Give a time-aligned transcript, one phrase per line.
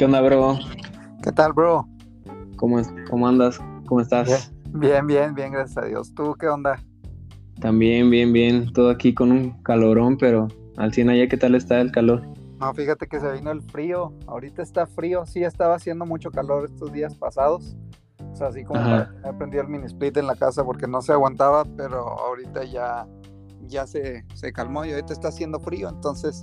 [0.00, 0.58] ¿Qué onda, bro?
[1.22, 1.86] ¿Qué tal, bro?
[2.56, 3.60] ¿Cómo, es, cómo andas?
[3.84, 4.50] ¿Cómo estás?
[4.70, 6.14] Bien, bien, bien, gracias a Dios.
[6.14, 6.82] ¿Tú qué onda?
[7.60, 8.72] También, bien, bien.
[8.72, 12.22] Todo aquí con un calorón, pero al 100 allá, ¿qué tal está el calor?
[12.58, 14.14] No, fíjate que se vino el frío.
[14.26, 15.26] Ahorita está frío.
[15.26, 17.76] Sí, estaba haciendo mucho calor estos días pasados.
[18.32, 21.12] O sea, así como me prendí el mini split en la casa porque no se
[21.12, 23.06] aguantaba, pero ahorita ya,
[23.66, 26.40] ya se, se calmó y ahorita está haciendo frío, entonces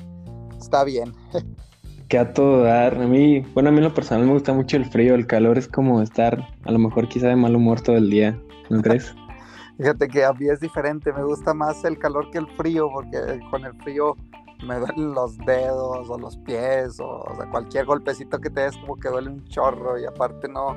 [0.59, 1.11] está bien.
[2.07, 2.95] Que a todo dar.
[2.95, 5.13] A mí, bueno, a mí en lo personal me gusta mucho el frío.
[5.15, 8.39] El calor es como estar, a lo mejor quizá de mal humor todo el día.
[8.69, 9.13] ¿No crees?
[9.77, 13.39] Fíjate que a mí es diferente, me gusta más el calor que el frío, porque
[13.51, 14.15] con el frío
[14.65, 18.75] me duelen los dedos o los pies, o, o sea, cualquier golpecito que te des
[18.77, 20.75] como que duele un chorro y aparte no,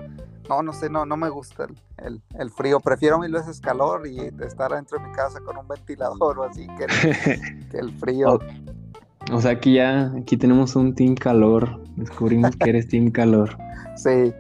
[0.51, 1.74] no, no sé, no, no me gusta el,
[2.05, 5.66] el- el frío, prefiero mil veces calor y estar adentro de mi casa con un
[5.66, 6.91] ventilador o así que el,
[7.71, 8.38] que el frío.
[9.33, 11.83] O, sea, aquí ya, aquí tenemos un team calor.
[11.96, 13.57] Descubrimos que eres team calor.
[13.96, 14.32] Sí,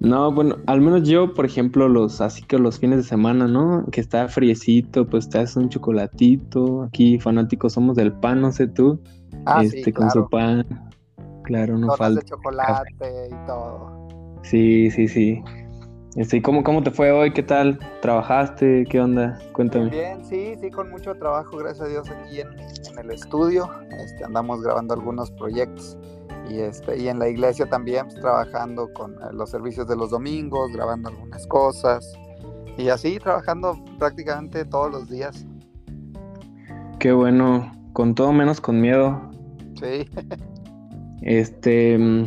[0.00, 3.86] No, bueno, al menos yo, por ejemplo, los así que los fines de semana, ¿no?
[3.92, 6.82] Que está friecito, pues te haces un chocolatito.
[6.82, 8.98] Aquí fanáticos somos del pan, no sé tú.
[9.46, 10.90] ah, este, sí, con claro, su pan.
[11.44, 12.20] Claro, no donas falta.
[12.20, 14.08] de chocolate y todo.
[14.42, 15.42] Sí, sí, sí.
[16.18, 17.32] Este, ¿y cómo, cómo te fue hoy?
[17.32, 17.78] ¿Qué tal?
[18.02, 18.84] ¿Trabajaste?
[18.90, 19.38] ¿Qué onda?
[19.52, 19.88] Cuéntame.
[19.88, 22.48] Bien, sí, sí, con mucho trabajo, gracias a Dios, aquí en,
[22.90, 23.70] en el estudio.
[24.04, 25.96] Este, andamos grabando algunos proyectos
[26.50, 30.10] y, este, y en la iglesia también, pues, trabajando con eh, los servicios de los
[30.10, 32.12] domingos, grabando algunas cosas
[32.76, 35.46] y así trabajando prácticamente todos los días.
[36.98, 37.70] Qué bueno.
[37.92, 39.30] Con todo menos con miedo.
[39.80, 40.04] Sí,
[41.22, 42.26] Este, mm,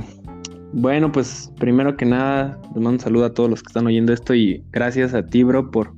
[0.74, 4.14] bueno, pues primero que nada, les mando un saludo a todos los que están oyendo
[4.14, 5.94] esto y gracias a ti, bro, por,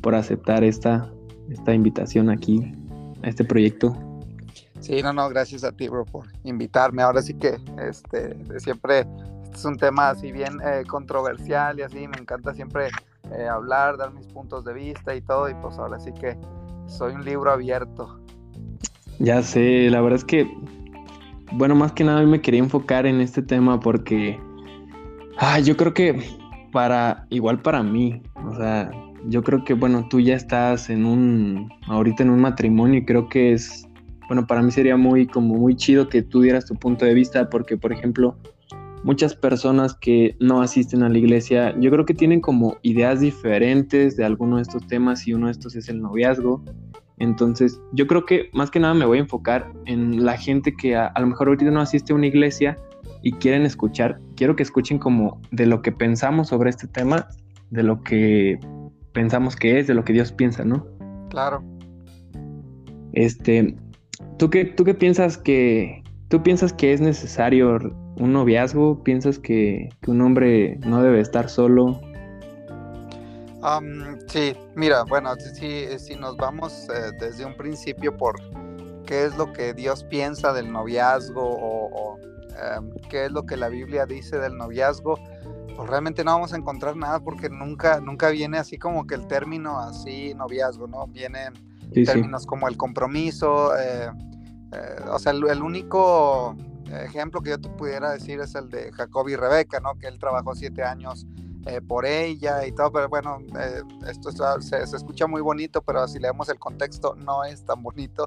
[0.00, 1.10] por aceptar esta,
[1.50, 2.72] esta invitación aquí
[3.22, 3.96] a este proyecto.
[4.80, 7.02] sí, no, no, gracias a ti, bro, por invitarme.
[7.02, 9.06] Ahora sí que este, siempre
[9.56, 12.88] este es un tema así bien eh, controversial y así, me encanta siempre
[13.32, 16.36] eh, hablar, dar mis puntos de vista y todo, y pues ahora sí que
[16.86, 18.20] soy un libro abierto.
[19.18, 20.46] Ya sé, la verdad es que,
[21.52, 24.38] bueno, más que nada me quería enfocar en este tema porque,
[25.38, 26.22] ah, yo creo que
[26.72, 28.90] para, igual para mí, o sea,
[29.28, 33.28] yo creo que, bueno, tú ya estás en un, ahorita en un matrimonio y creo
[33.28, 33.86] que es,
[34.28, 37.48] bueno, para mí sería muy, como muy chido que tú dieras tu punto de vista
[37.48, 38.36] porque, por ejemplo,
[39.06, 44.16] muchas personas que no asisten a la iglesia, yo creo que tienen como ideas diferentes
[44.16, 46.64] de alguno de estos temas y uno de estos es el noviazgo.
[47.18, 50.96] Entonces, yo creo que más que nada me voy a enfocar en la gente que
[50.96, 52.76] a, a lo mejor ahorita no asiste a una iglesia
[53.22, 54.20] y quieren escuchar.
[54.36, 57.26] Quiero que escuchen como de lo que pensamos sobre este tema,
[57.70, 58.58] de lo que
[59.12, 60.86] pensamos que es, de lo que Dios piensa, ¿no?
[61.30, 61.64] Claro.
[63.12, 63.74] Este,
[64.38, 67.78] ¿tú qué, tú qué piensas que, tú piensas que es necesario
[68.16, 69.02] un noviazgo?
[69.02, 72.00] ¿Piensas que, que un hombre no debe estar solo?
[73.66, 78.36] Am, sí, mira, bueno, si, si nos vamos eh, desde un principio por
[79.04, 82.18] qué es lo que Dios piensa del noviazgo o, o,
[82.76, 85.18] em, qué es lo que la Biblia dice del noviazgo,
[85.76, 89.26] pues realmente no vamos a encontrar nada porque nunca, nunca viene así como que el
[89.26, 91.08] término así noviazgo, ¿no?
[91.08, 91.52] Vienen
[91.92, 92.12] Sí, sí.
[92.12, 94.10] términos como el compromiso, eh,
[94.74, 96.54] eh, o sea, el, el único
[96.90, 99.94] ejemplo que yo te pudiera decir es el de Jacob y Rebeca, ¿no?
[99.98, 101.26] Que él trabajó siete años
[101.66, 105.82] eh, por ella y todo, pero bueno, eh, esto está- se, se escucha muy bonito,
[105.82, 108.26] pero si leemos el contexto no es tan bonito.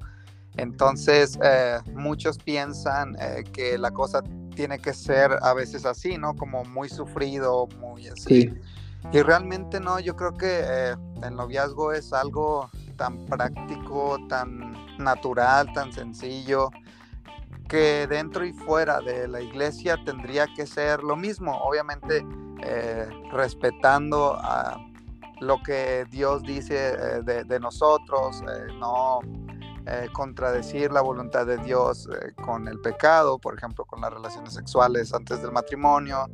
[0.57, 3.15] Entonces, eh, muchos piensan
[3.53, 4.21] que la cosa
[4.55, 6.35] tiene que ser a veces así, ¿no?
[6.35, 8.41] Como muy sufrido, muy así.
[8.41, 8.53] Sí,
[9.13, 15.93] Y realmente no, yo creo que el noviazgo es algo tan práctico, tan natural, tan
[15.93, 16.71] sencillo,
[17.69, 22.25] que dentro y fuera de la iglesia tendría que ser lo mismo, obviamente
[22.63, 24.77] eh, respetando a
[25.41, 29.19] lo que Dios dice eh, de, de nosotros, eh, no
[30.13, 32.07] contradecir la voluntad de Dios
[32.45, 36.27] con el pecado, por ejemplo, con las relaciones sexuales antes del matrimonio,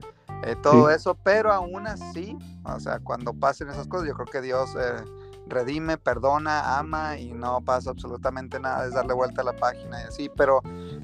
[0.61, 0.95] todo Sí.
[0.95, 5.05] eso, pero aún así, o sea, cuando pasen esas cosas, yo creo que Dios eh,
[5.47, 10.05] redime, perdona, ama y no pasa absolutamente nada, es darle vuelta a la página y
[10.05, 10.61] así, pero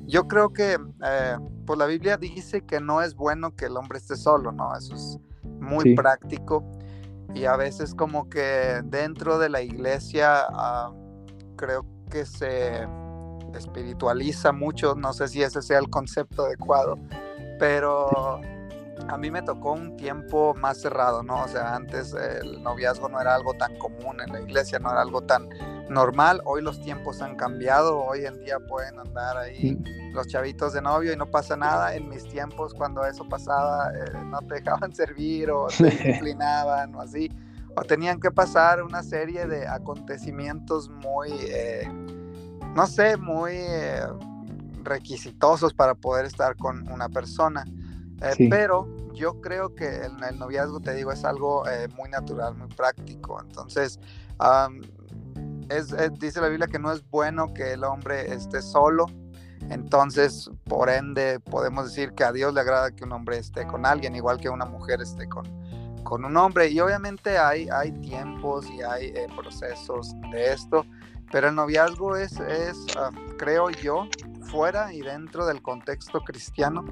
[0.08, 4.00] yo creo que, eh, pues la Biblia dice que no es bueno que el hombre
[4.00, 4.76] esté solo, ¿no?
[4.76, 5.20] Eso es
[5.60, 5.96] muy Sí.
[5.96, 6.64] práctico
[7.34, 10.92] y a veces como que dentro de la iglesia ah,
[11.56, 12.88] creo que se
[13.54, 16.98] espiritualiza mucho, no sé si ese sea el concepto adecuado,
[17.60, 18.40] pero
[19.08, 21.44] a mí me tocó un tiempo más cerrado, ¿no?
[21.44, 25.02] O sea, antes el noviazgo no era algo tan común en la iglesia, no era
[25.02, 25.50] algo tan
[25.90, 26.42] normal.
[26.46, 29.78] Hoy los tiempos han cambiado, hoy en día pueden andar ahí
[30.14, 31.96] los chavitos de novio y no pasa nada.
[31.96, 37.02] En mis tiempos, cuando eso pasaba, eh, no te dejaban servir o te disciplinaban o
[37.02, 37.30] así,
[37.76, 41.88] o tenían que pasar una serie de acontecimientos muy, eh,
[42.76, 44.02] no sé, muy eh,
[44.84, 47.66] requisitosos para poder estar con una persona.
[48.50, 51.64] Pero yo creo que el, el, noviazgo, te digo, es algo
[51.96, 53.42] muy natural, muy práctico.
[53.42, 54.00] Entonces,
[56.20, 59.06] dice la Biblia que no es bueno que el hombre esté solo.
[59.70, 63.86] Entonces, por ende, podemos decir que a Dios le agrada que un hombre esté con
[63.86, 65.46] alguien, igual que una mujer esté con,
[66.04, 66.70] con un hombre.
[66.70, 70.86] Y obviamente hay, hay tiempos y hay eh, procesos de esto,
[71.32, 72.78] pero el noviazgo es, es
[73.38, 74.08] creo yo,
[74.52, 76.84] fuera y dentro del contexto cristiano,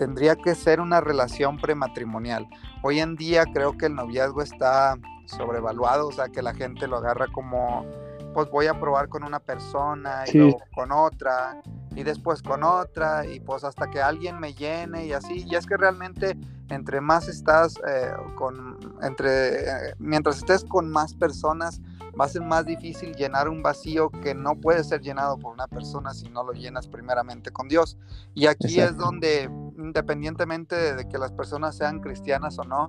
[0.00, 2.48] tendría que ser una relación prematrimonial.
[2.82, 6.96] Hoy en día creo que el noviazgo está sobrevaluado, o sea, que la gente lo
[6.96, 7.84] agarra como
[8.32, 11.60] pues voy a probar con una persona y luego con otra
[11.96, 15.44] y después con otra y pues hasta que alguien me llene y así.
[15.46, 16.36] Y es que realmente
[16.68, 21.80] entre más estás eh, con, entre, eh, mientras estés con más personas,
[22.18, 25.66] va a ser más difícil llenar un vacío que no puede ser llenado por una
[25.66, 27.98] persona si no lo llenas primeramente con Dios.
[28.34, 29.44] Y aquí es donde,
[29.78, 32.86] independientemente de que las personas sean cristianas o no,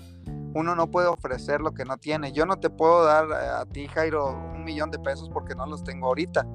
[0.54, 2.34] uno no puede ofrecer lo que no tiene.
[2.34, 5.66] Yo no te puedo dar eh, a ti, Jairo, un millón de pesos porque no
[5.66, 6.46] los tengo ahorita.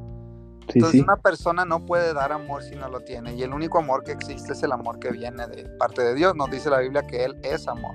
[0.69, 3.35] Entonces una persona no puede dar amor si no lo tiene.
[3.35, 6.35] Y el único amor que existe es el amor que viene de parte de Dios.
[6.35, 7.95] Nos dice la Biblia que Él es amor.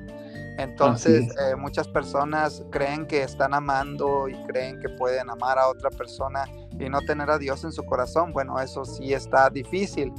[0.58, 5.90] Entonces eh, muchas personas creen que están amando y creen que pueden amar a otra
[5.90, 6.46] persona
[6.80, 8.32] y no tener a Dios en su corazón.
[8.34, 10.14] Bueno, eso sí está difícil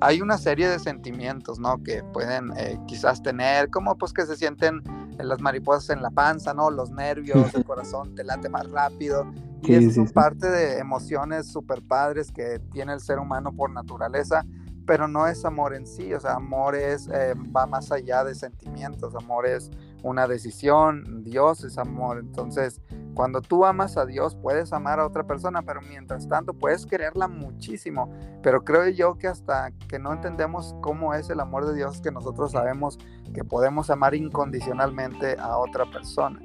[0.00, 1.82] hay una serie de sentimientos, ¿no?
[1.82, 4.82] Que pueden eh, quizás tener, como pues que se sienten
[5.18, 6.70] las mariposas en la panza, ¿no?
[6.70, 9.32] Los nervios, el corazón te late más rápido.
[9.62, 14.44] Y eso son parte de emociones súper padres que tiene el ser humano por naturaleza,
[14.86, 18.34] pero no es amor en sí, o sea, amor es, eh, va más allá de
[18.34, 19.70] sentimientos, amor es
[20.06, 22.80] una decisión, Dios es amor, entonces
[23.16, 27.28] cuando tú amas a Dios, puedes amar a otra persona, pero mientras tanto puedes quererla
[27.28, 28.12] muchísimo.
[28.42, 32.12] Pero creo yo que hasta que no entendemos cómo es el amor de Dios, que
[32.12, 32.98] nosotros sabemos
[33.32, 36.38] que podemos amar incondicionalmente a otra persona.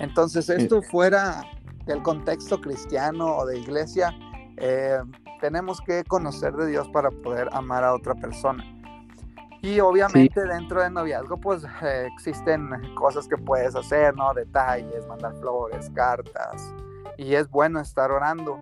[0.00, 1.44] Entonces, esto fuera
[1.86, 4.12] del contexto cristiano o de iglesia,
[4.56, 4.98] eh,
[5.40, 8.64] tenemos que conocer de Dios para poder amar a otra persona.
[9.66, 14.32] Y obviamente dentro del noviazgo pues eh, existen cosas que puedes hacer, ¿no?
[14.32, 16.72] Detalles, mandar flores, cartas.
[17.16, 18.60] Y es bueno estar orando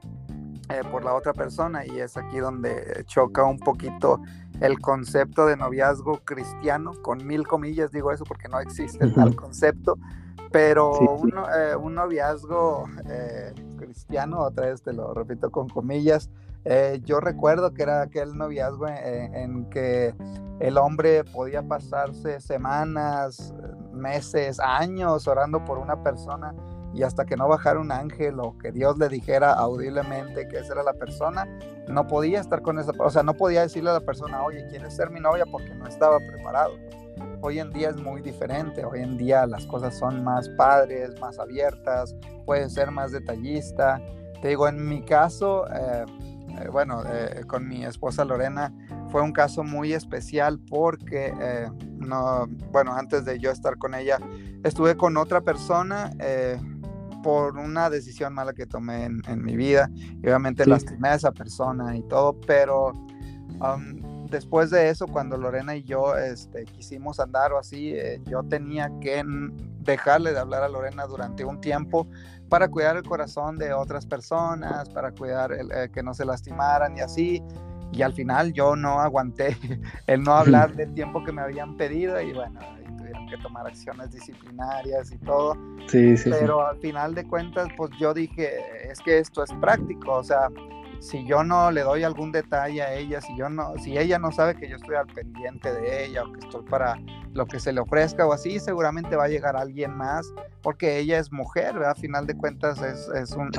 [0.70, 1.84] eh, por la otra persona.
[1.84, 4.22] Y es aquí donde choca un poquito
[4.62, 9.98] el concepto de noviazgo cristiano, con mil comillas digo eso porque no existe tal concepto,
[10.52, 12.84] pero un, eh, un, noviazgo
[13.76, 16.30] cristiano, otra vez te lo repito con comillas,
[16.64, 20.14] eh, yo recuerdo que era aquel noviazgo en, que
[20.60, 23.54] el hombre podía pasarse semanas,
[23.92, 26.54] meses, años orando por una persona
[26.94, 30.74] y hasta que no bajara un ángel o que Dios le dijera audiblemente que esa
[30.74, 31.44] era la persona,
[31.88, 34.94] no podía estar con esa, o sea, no podía decirle a la persona, oye, ¿quieres
[34.94, 35.44] ser mi novia?
[35.50, 36.74] Porque no estaba preparado.
[37.42, 41.38] Hoy en día es muy diferente, hoy en día las cosas son más padres, más
[41.38, 42.14] abiertas,
[42.46, 44.00] puede ser más detallista.
[44.40, 46.04] Te digo, en mi caso, eh,
[46.60, 48.72] eh, bueno, eh, con mi esposa Lorena
[49.10, 54.18] fue un caso muy especial porque, eh, no, bueno, antes de yo estar con ella,
[54.62, 56.10] estuve con otra persona
[57.22, 61.96] por una decisión mala que tomé en, mi vida y obviamente lastimé a esa persona
[61.96, 62.92] y todo, pero
[63.60, 67.94] um, después de eso, cuando Lorena y yo este, quisimos andar o así,
[68.26, 69.24] yo tenía que
[69.80, 72.08] dejarle de hablar a Lorena durante un tiempo
[72.48, 76.96] para cuidar el corazón de otras personas, para cuidar el, eh, que no se lastimaran
[76.96, 77.42] y así.
[77.92, 79.56] Y al final yo no aguanté
[80.06, 82.60] el no hablar del tiempo que me habían pedido y bueno,
[82.98, 85.56] tuvieron que tomar acciones disciplinarias y todo.
[85.86, 86.30] Sí, sí.
[86.30, 90.48] Pero al final de cuentas, pues yo dije, es que esto es práctico, o sea,
[91.04, 94.32] si yo no le doy algún detalle a ella, si yo no, si ella no
[94.32, 96.98] sabe que yo estoy al pendiente de ella o que estoy para
[97.34, 100.32] lo que se le ofrezca o así, seguramente va a llegar alguien más,
[100.62, 101.90] porque ella es mujer, ¿verdad?
[101.90, 103.50] A final de cuentas es, es, un,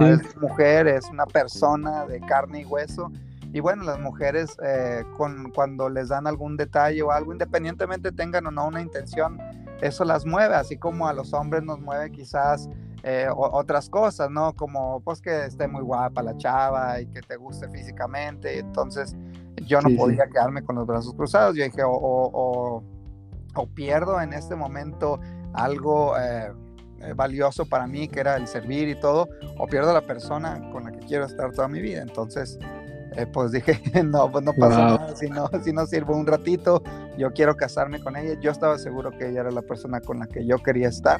[0.42, 3.12] mujer, es una persona de carne y hueso.
[3.54, 8.48] Y bueno, las mujeres eh, con, cuando les dan algún detalle o algo, independientemente tengan
[8.48, 9.38] o no una intención,
[9.82, 12.68] eso las mueve, así como a los hombres nos mueve quizás
[13.07, 14.53] eh, otras cosas, ¿no?
[14.53, 18.57] Como pues que esté muy guapa la chava y que te guste físicamente.
[18.57, 19.15] Entonces
[19.67, 21.55] yo no podía quedarme con los brazos cruzados.
[21.55, 22.81] Yo dije, o,
[23.53, 25.19] o, pierdo en este momento
[25.53, 26.51] algo, eh,
[27.01, 30.85] eh, valioso para mí, que era el servir y todo, o pierdo la persona con
[30.85, 32.01] la que quiero estar toda mi vida.
[32.01, 32.57] Entonces,
[33.15, 36.81] eh, pues dije, no, pues no pasa nada, si no, si no sirvo un ratito,
[37.19, 38.39] yo quiero casarme con ella.
[38.41, 41.19] Yo estaba seguro que ella era la persona con la que yo quería estar.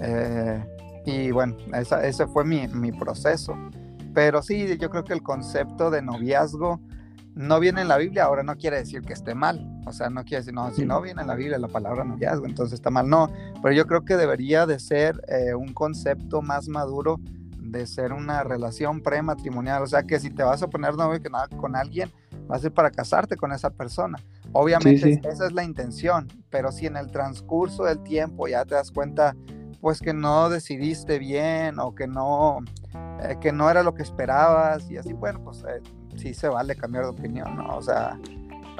[0.00, 0.64] Eh,
[1.04, 3.56] y bueno, ese fue mi, mi proceso.
[4.14, 6.80] Pero sí, yo creo que el concepto de noviazgo
[7.34, 9.82] no viene en la Biblia, ahora no quiere decir que esté mal.
[9.86, 12.46] O sea, no quiere decir, no, si no viene en la Biblia la palabra noviazgo,
[12.46, 13.08] entonces está mal.
[13.08, 13.28] No,
[13.62, 17.20] pero yo creo que debería de ser eh, un concepto más maduro
[17.58, 19.82] de ser una relación prematrimonial.
[19.82, 21.20] O sea, que si te vas a poner novio
[21.56, 22.10] con alguien,
[22.50, 24.18] va a ser para casarte con esa persona.
[24.52, 28.92] Obviamente esa es la intención, pero si en el transcurso del tiempo ya te das
[28.92, 29.34] cuenta,
[29.84, 32.60] pues que no decidiste bien o que no,
[33.22, 35.82] eh, que no era lo que esperabas y así, bueno, pues eh,
[36.16, 37.76] sí se vale cambiar de opinión, ¿no?
[37.76, 38.18] O sea,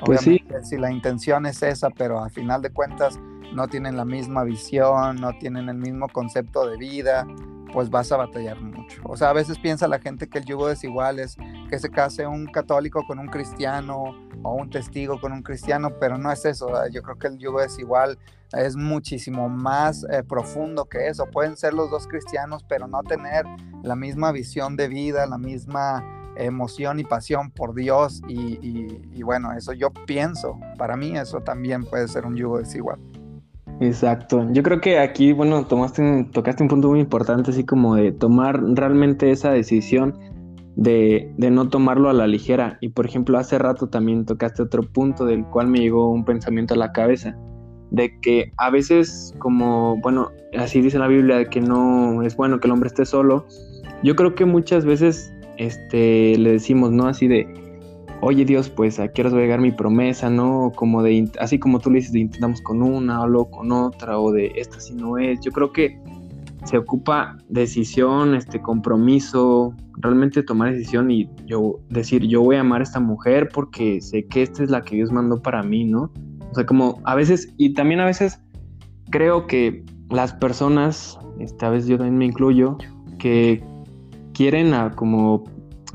[0.03, 0.43] pues sí.
[0.63, 3.21] si la intención es esa, pero a final de cuentas
[3.53, 7.27] no tienen la misma visión, no tienen el mismo concepto de vida,
[7.75, 9.03] pues vas a batallar mucho.
[9.05, 11.37] O sea, a veces piensa la gente que el yugo desigual es
[11.69, 16.17] que se case un católico con un cristiano o un testigo con un cristiano, pero
[16.17, 16.71] no es eso.
[16.91, 18.19] Yo creo que el yugo desigual
[18.57, 21.27] es muchísimo más eh, profundo que eso.
[21.33, 23.45] Pueden ser los dos cristianos, pero no tener
[23.83, 26.05] la misma visión de vida, la misma
[26.37, 32.09] emoción y pasión por Dios y, bueno, eso yo pienso, para mí eso también puede
[32.09, 32.99] ser un yugo desigual.
[33.81, 38.13] Exacto, yo creo que aquí, bueno, tomaste, tocaste un punto muy importante, así como de
[38.13, 40.19] tomar realmente esa decisión
[40.77, 42.79] de, de, no tomarlo a la ligera.
[42.81, 46.75] Y por ejemplo, hace rato también tocaste otro punto del cual me llegó un pensamiento
[46.75, 47.37] a la cabeza,
[47.95, 52.67] de que a veces como, bueno, así dice la Biblia, que no es bueno que
[52.67, 53.47] el hombre esté solo.
[54.03, 57.07] Yo creo que muchas veces este, le decimos, ¿no?
[57.07, 57.47] Así de,
[58.21, 60.73] oye Dios, pues a qué va a llegar mi promesa, ¿no?
[60.75, 64.33] Como de, así como tú le dices, intentamos con una o luego con otra, o
[64.33, 65.41] de esta si no es.
[65.41, 65.97] Yo creo que
[66.65, 72.81] se ocupa decisión, este compromiso, realmente tomar decisión y yo decir, yo voy a amar
[72.81, 76.11] a esta mujer porque sé que esta es la que Dios mandó para mí, ¿no?
[76.55, 78.41] O sea, como a veces, y también a veces
[79.11, 82.79] creo que las personas, esta vez yo también me incluyo,
[83.19, 83.61] que
[84.35, 85.43] quieren a, como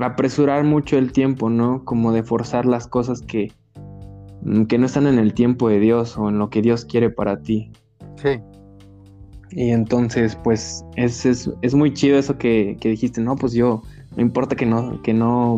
[0.00, 1.82] apresurar mucho el tiempo, ¿no?
[1.86, 3.50] Como de forzar las cosas que,
[4.42, 7.08] mm, que no están en el tiempo de Dios o en lo que Dios quiere
[7.08, 7.72] para ti.
[8.16, 8.38] Sí.
[9.52, 13.80] Y entonces, pues, es, es, muy chido eso que, que, dijiste, no, pues yo,
[14.14, 15.56] no importa que no, que no,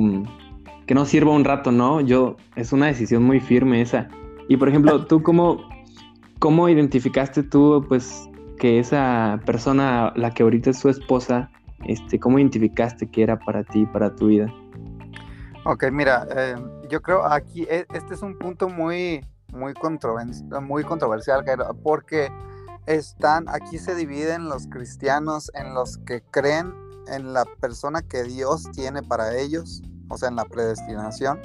[0.86, 2.00] que no sirva un rato, ¿no?
[2.00, 4.08] Yo, es una decisión muy firme esa.
[4.52, 5.66] Y por ejemplo, tú cómo,
[6.38, 8.28] cómo identificaste tú, pues,
[8.58, 11.50] que esa persona, la que ahorita es su esposa,
[11.86, 14.52] este, ¿cómo identificaste que era para ti, para tu vida?
[15.64, 16.54] Ok, mira, eh,
[16.90, 19.72] yo creo aquí e, este es un punto muy, muy,
[20.60, 21.44] muy controversial,
[21.82, 22.28] porque
[22.84, 26.74] están, aquí se dividen los cristianos en los que creen
[27.06, 29.80] en la persona que Dios tiene para ellos,
[30.10, 31.40] o sea, en la predestinación,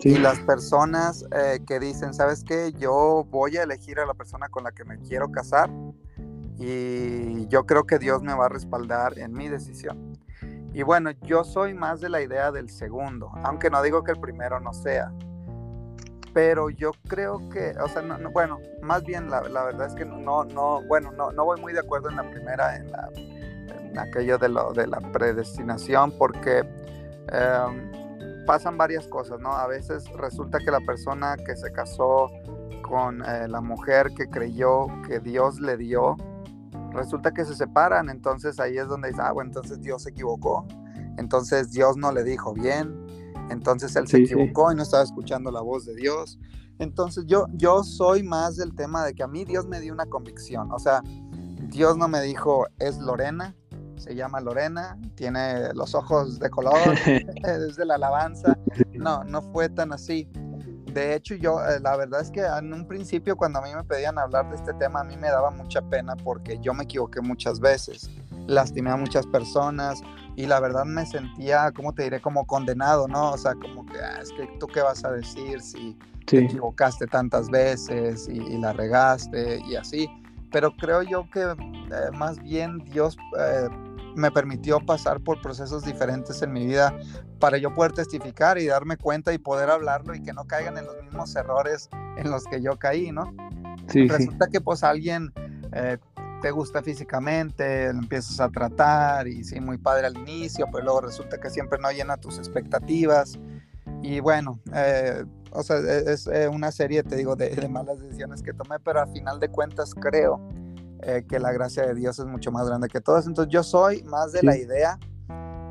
[0.00, 2.72] y las personas eh, que dicen, ¿sabes qué?
[2.72, 5.70] Yo voy a elegir a la persona con la que me quiero casar
[6.58, 10.18] y yo creo que Dios me va a respaldar en mi decisión.
[10.72, 14.20] Y bueno, yo soy más de la idea del segundo, aunque no digo que el
[14.20, 15.10] primero no sea.
[16.34, 20.04] Pero yo creo que, o sea, no, bueno, más bien la, la, verdad es que
[20.04, 23.98] no, no, bueno, no, no voy muy de acuerdo en la primera, en, la, en
[23.98, 26.58] aquello de, lo, de la predestinación, porque
[27.32, 28.05] em,
[28.46, 29.52] pasan varias cosas, ¿no?
[29.52, 32.30] A veces resulta que la persona que se casó
[32.82, 36.16] con eh, la mujer que creyó que Dios le dio,
[36.92, 40.66] resulta que se separan, entonces ahí es donde dice, ah, bueno, entonces Dios se equivocó,
[41.18, 43.06] entonces Dios no le dijo bien,
[43.50, 46.38] entonces él se equivocó y no estaba escuchando la voz de Dios.
[46.78, 50.06] Entonces yo, yo soy más del tema de que a mí Dios me dio una
[50.06, 51.02] convicción, o sea,
[51.68, 53.56] Dios no me dijo, es Lorena,
[53.96, 56.76] se llama Lorena, tiene los ojos de color,
[57.06, 58.58] es de la alabanza,
[58.92, 60.28] no, no fue tan así
[60.96, 63.84] de hecho, yo, eh, la verdad es que en un principio cuando a mí me
[63.84, 67.20] pedían hablar de este tema, a mí me daba mucha pena porque yo me equivoqué
[67.20, 68.10] muchas veces,
[68.46, 70.00] lastimé a muchas personas
[70.36, 72.22] y la verdad me sentía, ¿cómo te diré?
[72.22, 73.32] Como condenado, ¿no?
[73.32, 77.06] O sea, como que, ah, es que tú qué vas a decir si te equivocaste
[77.06, 80.08] tantas veces y, la regaste y así.
[80.50, 83.18] Pero creo yo que eh, más bien Dios...
[83.38, 83.68] Eh,
[84.16, 86.98] me permitió pasar por procesos diferentes en mi vida
[87.38, 90.86] para yo poder testificar y darme cuenta y poder hablarlo y que no caigan en
[90.86, 93.34] los mismos errores en los que yo caí, ¿no?
[93.88, 95.32] Sí, Resulta que pues alguien
[95.72, 95.98] eh,
[96.40, 101.02] te gusta físicamente, lo empiezas a tratar y sí, muy padre al inicio, pero luego
[101.02, 103.38] resulta que siempre no llena tus expectativas.
[104.02, 108.00] Y bueno, eh, o sea, e-, es, eh, una serie, te digo, de, de malas
[108.00, 110.40] decisiones que tomé, pero al final de cuentas creo
[111.02, 113.26] eh, que la gracia de Dios es mucho más grande que todos.
[113.26, 114.98] Entonces yo soy más de la idea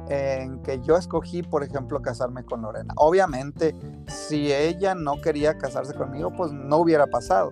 [0.09, 2.93] en que yo escogí, por ejemplo, casarme con Lorena.
[2.97, 3.75] Obviamente,
[4.07, 7.51] si ella no quería casarse conmigo, pues no hubiera pasado.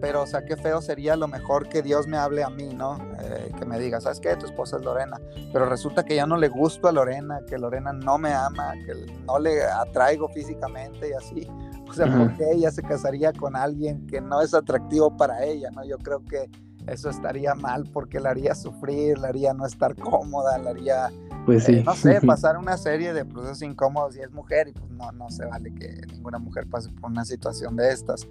[0.00, 2.98] Pero, o sea, qué feo sería lo mejor que Dios me hable a mí, ¿no?
[3.20, 4.36] Eh, que me diga, ¿sabes qué?
[4.36, 5.20] Tu esposa es Lorena.
[5.52, 8.94] Pero resulta que ya no le gusto a Lorena, que Lorena no me ama, que
[9.26, 11.48] no le atraigo físicamente y así.
[11.88, 15.70] O sea, ¿por qué ella se casaría con alguien que no es atractivo para ella,
[15.70, 15.84] ¿no?
[15.84, 16.48] Yo creo que
[16.90, 21.10] eso estaría mal porque la haría sufrir, la haría no estar cómoda, la haría
[21.46, 21.76] pues sí.
[21.76, 25.10] Eh, no sé, pasar una serie de procesos incómodos y es mujer y pues no,
[25.12, 28.26] no se vale que ninguna mujer pase por una situación de estas.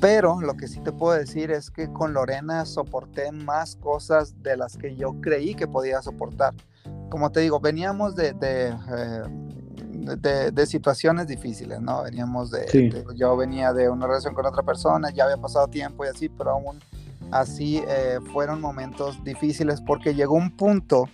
[0.00, 4.56] Pero lo que sí te puedo decir es que con Lorena soporté más cosas de
[4.56, 6.54] las que yo creí que podía soportar.
[7.08, 12.02] Como te digo, veníamos de, de, eh, de, situaciones difíciles, ¿no?
[12.02, 16.08] Veníamos de, Yo venía de una relación con otra persona, ya había pasado tiempo y
[16.08, 16.80] así, pero aún
[17.32, 21.08] así eh, fueron momentos difíciles porque llegó un punto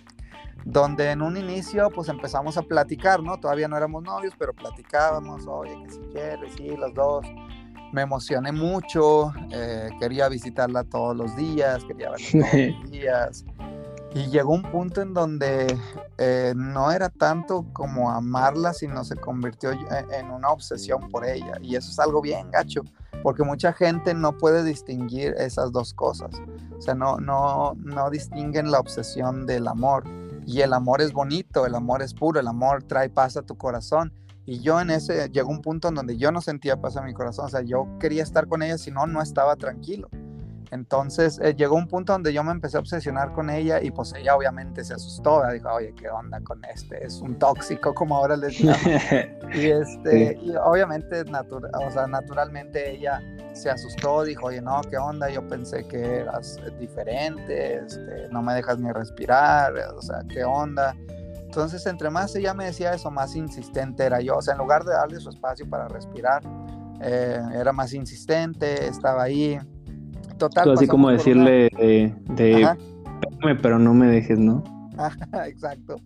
[0.65, 3.37] donde en un inicio pues empezamos a platicar, ¿no?
[3.37, 7.25] Todavía no éramos novios, pero platicábamos, oye, que si quieres, sí, los dos.
[7.91, 13.45] Me emocioné mucho, eh, quería visitarla todos los días, quería verla todos los días.
[14.13, 15.77] Y llegó un punto en donde
[16.17, 21.57] eh, no era tanto como amarla, sino se convirtió en una obsesión por ella.
[21.61, 22.81] Y eso es algo bien gacho,
[23.21, 26.31] porque mucha gente no puede distinguir esas dos cosas.
[26.75, 30.03] O sea, no, no, no distinguen la obsesión del amor.
[30.47, 33.57] Y el amor es bonito, el amor es puro, el amor trae paz a tu
[33.57, 34.11] corazón.
[34.47, 37.13] Y yo en ese, llegó un punto en donde yo no sentía paz a mi
[37.13, 40.09] corazón, o sea, yo quería estar con ella, si no, no estaba tranquilo.
[40.71, 44.13] Entonces eh, llegó un punto donde yo me empecé a obsesionar con ella y pues
[44.13, 47.05] ella obviamente se asustó, dijo, oye, ¿qué onda con este?
[47.05, 49.39] Es un tóxico, como ahora les llaman.
[49.53, 53.19] y, este, y obviamente, o sea, naturalmente ella
[53.53, 55.29] se asustó, dijo, oye, no, ¿qué onda?
[55.29, 60.95] Yo pensé que eras diferente, este, no me dejas ni respirar, o sea, ¿qué onda?
[61.49, 64.37] Entonces, entre más ella me decía eso, más insistente era yo.
[64.37, 66.43] O sea, en lugar de darle su espacio para respirar,
[67.01, 69.59] eh, era más insistente, estaba ahí
[70.39, 70.71] Total.
[70.71, 72.15] así como decirle de,
[73.61, 74.63] pero no me dejes, ¿no?
[75.45, 75.97] Exacto.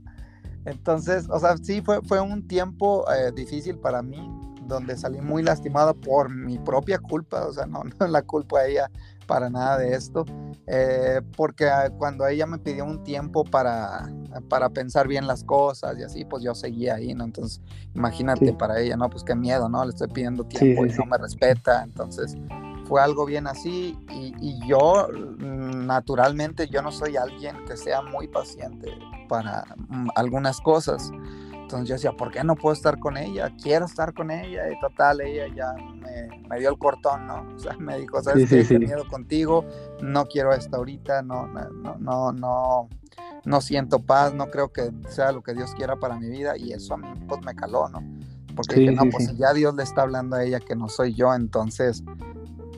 [0.66, 4.18] Entonces, o sea, sí fue, fue un tiempo eh, difícil para mí,
[4.66, 8.68] donde salí muy lastimado por mi propia culpa, o sea, no, no la culpa a
[8.68, 8.92] ella
[9.28, 10.26] para nada de esto,
[10.68, 14.10] eh, porque ah, cuando ella me pidió un tiempo para,
[14.50, 17.24] para pensar bien las cosas y así, pues yo seguía ahí, ¿no?
[17.24, 17.62] Entonces,
[17.94, 19.10] imagínate para ella, ¿no?
[19.10, 19.84] Pues qué miedo, ¿no?
[19.84, 22.36] Le estoy pidiendo tiempo y no me respeta, entonces
[22.86, 24.34] fue algo bien así y,
[24.68, 28.92] yo mm, naturalmente yo no soy alguien que sea muy paciente
[29.28, 31.12] para mm, algunas cosas.
[31.54, 33.52] Entonces yo decía, ¿por qué no puedo estar con ella?
[33.62, 37.48] Quiero estar con ella y total, ella ya me, dio el cortón, ¿no?
[37.56, 38.64] O sea, me dijo, ¿sabes qué?
[38.64, 39.66] Sí, miedo contigo,
[40.02, 42.90] no quiero esto ahorita, no, no, no, no,
[43.46, 46.74] no siento paz, no creo que sea lo que Dios quiera para mi vida y
[46.74, 48.04] eso a mí pues me caló, ¿no?
[48.56, 51.34] Porque dije, no, pues ya Dios le está hablando a ella que no soy yo,
[51.34, 52.04] entonces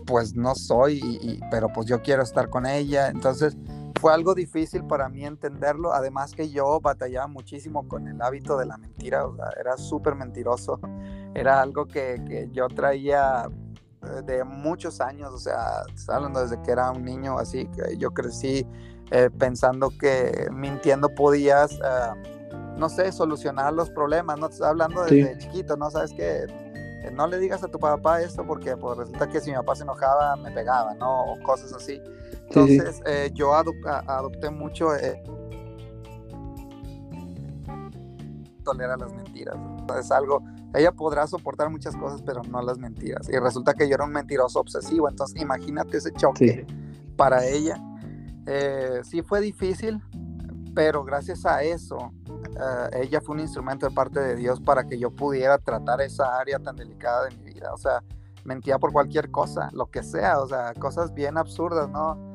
[0.05, 3.09] pues no soy, pero pues yo quiero estar con ella.
[3.09, 3.57] Entonces
[3.99, 8.65] fue algo difícil para mí entenderlo, además que yo batallaba muchísimo con el hábito de
[8.65, 10.79] la mentira, o sea, era súper mentiroso,
[11.33, 13.49] era algo que, yo traía
[14.03, 18.11] eh, de muchos años, o sea, hablando desde que era un niño, así que yo
[18.11, 18.67] crecí
[19.11, 25.03] eh, pensando que mintiendo podías, eh, no sé, solucionar los problemas, no te estoy hablando
[25.03, 25.89] desde chiquito, ¿no?
[25.89, 26.45] Sabes que
[27.11, 29.83] no le digas a tu papá esto porque pues, resulta que si mi papá se
[29.83, 31.33] enojaba me pegaba, ¿no?
[31.33, 32.01] O cosas así.
[32.47, 35.21] Entonces eh, yo adopté mucho eh,
[38.63, 39.55] tolerar las mentiras.
[39.99, 43.29] Es algo, ella podrá soportar muchas cosas, pero no las mentiras.
[43.29, 46.65] Y resulta que yo era un mentiroso obsesivo, entonces imagínate ese choque
[47.15, 47.81] para ella.
[48.45, 50.01] Eh, sí fue difícil,
[50.75, 54.99] pero gracias a eso eh, ella fue un instrumento de parte de Dios para que
[54.99, 57.73] yo pudiera tratar esa área tan delicada de mi vida.
[57.73, 58.03] O sea,
[58.43, 62.33] mentía por cualquier cosa, lo que sea, o sea, cosas bien absurdas, ¿no?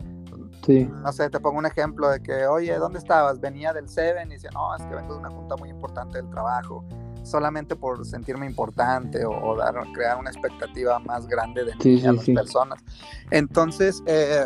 [0.65, 0.91] Sí.
[1.03, 3.41] No sé, te pongo un ejemplo de que, oye, ¿dónde estabas?
[3.41, 6.29] Venía del Seven y decía, no, es que vengo de una junta muy importante del
[6.29, 6.85] trabajo,
[7.23, 12.27] solamente por sentirme importante o, dar, crear una expectativa más grande de mí a las
[12.27, 12.83] personas.
[13.31, 14.45] Entonces, eh,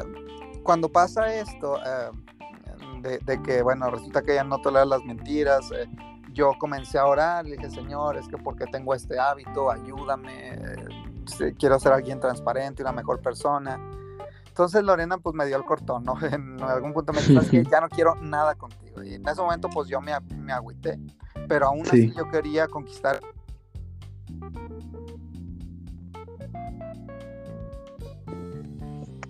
[0.62, 2.10] cuando pasa esto, eh,
[3.04, 5.70] de, que, bueno, resulta que ella no tolera las mentiras.
[5.72, 5.88] Eh,
[6.32, 11.54] yo comencé a orar, le dije, Señor, es que porque tengo este hábito, ayúdame, eh,
[11.58, 13.78] quiero ser alguien transparente, una mejor persona.
[14.46, 16.14] Entonces Lorena pues me dio el cortón, ¿no?
[16.22, 19.02] En algún punto me dijo, que ya no quiero nada contigo.
[19.02, 20.98] Y en ese momento pues yo me, me agüité,
[21.48, 23.20] pero aún así yo quería conquistar.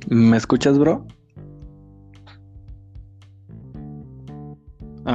[0.08, 1.06] ¿Me escuchas, bro?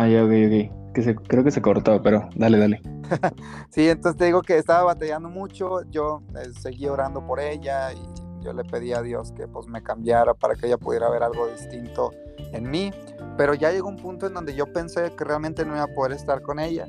[0.10, 0.94] Ya, ok, ok.
[0.94, 2.82] Que se, creo que se cortó, pero dale, dale.
[3.70, 8.44] sí, entonces te digo que estaba batallando mucho, yo eh, seguí orando por ella y
[8.44, 11.48] yo le pedí a Dios que pues me cambiara para que ella pudiera ver algo
[11.48, 12.12] distinto
[12.54, 12.92] en mí,
[13.38, 16.14] pero ya llegó un punto en donde yo pensé que realmente no iba a poder
[16.14, 16.88] estar con ella.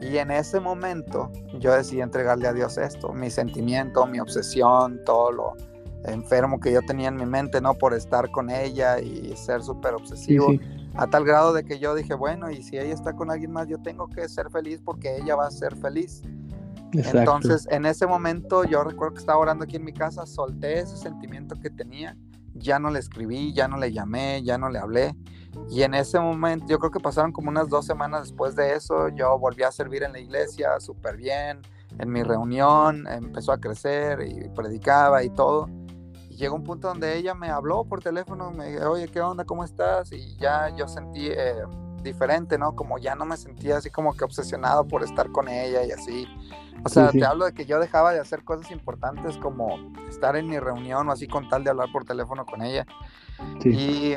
[0.00, 5.32] Y en ese momento yo decidí entregarle a Dios esto, mi sentimiento, mi obsesión, todo
[5.32, 5.56] lo
[6.04, 7.74] enfermo que yo tenía en mi mente, ¿no?
[7.74, 10.52] Por estar con ella y ser súper obsesivo.
[10.98, 13.68] A tal grado de que yo dije, bueno, y si ella está con alguien más,
[13.68, 16.22] yo tengo que ser feliz porque ella va a ser feliz.
[16.92, 20.96] Entonces, en ese momento, yo recuerdo que estaba orando aquí en mi casa, solté ese
[20.96, 22.16] sentimiento que tenía,
[22.54, 25.14] ya no le escribí, ya no le llamé, ya no le hablé.
[25.70, 29.08] Y en ese momento, yo creo que pasaron como unas dos semanas después de eso,
[29.08, 31.60] yo volví a servir en la iglesia súper bien,
[31.98, 35.68] en mi reunión, empezó a crecer y predicaba y todo.
[36.38, 39.44] Llegó un punto donde ella me habló por teléfono, me dijo, oye, ¿qué onda?
[39.44, 40.12] ¿Cómo estás?
[40.12, 41.64] Y ya yo sentí eh,
[42.00, 42.76] diferente, ¿no?
[42.76, 46.28] Como ya no me sentía así como que obsesionado por estar con ella y así.
[46.84, 50.46] O sea, te hablo de que yo dejaba de hacer cosas importantes como estar en
[50.46, 52.86] mi reunión o así con tal de hablar por teléfono con ella.
[53.64, 54.14] Y,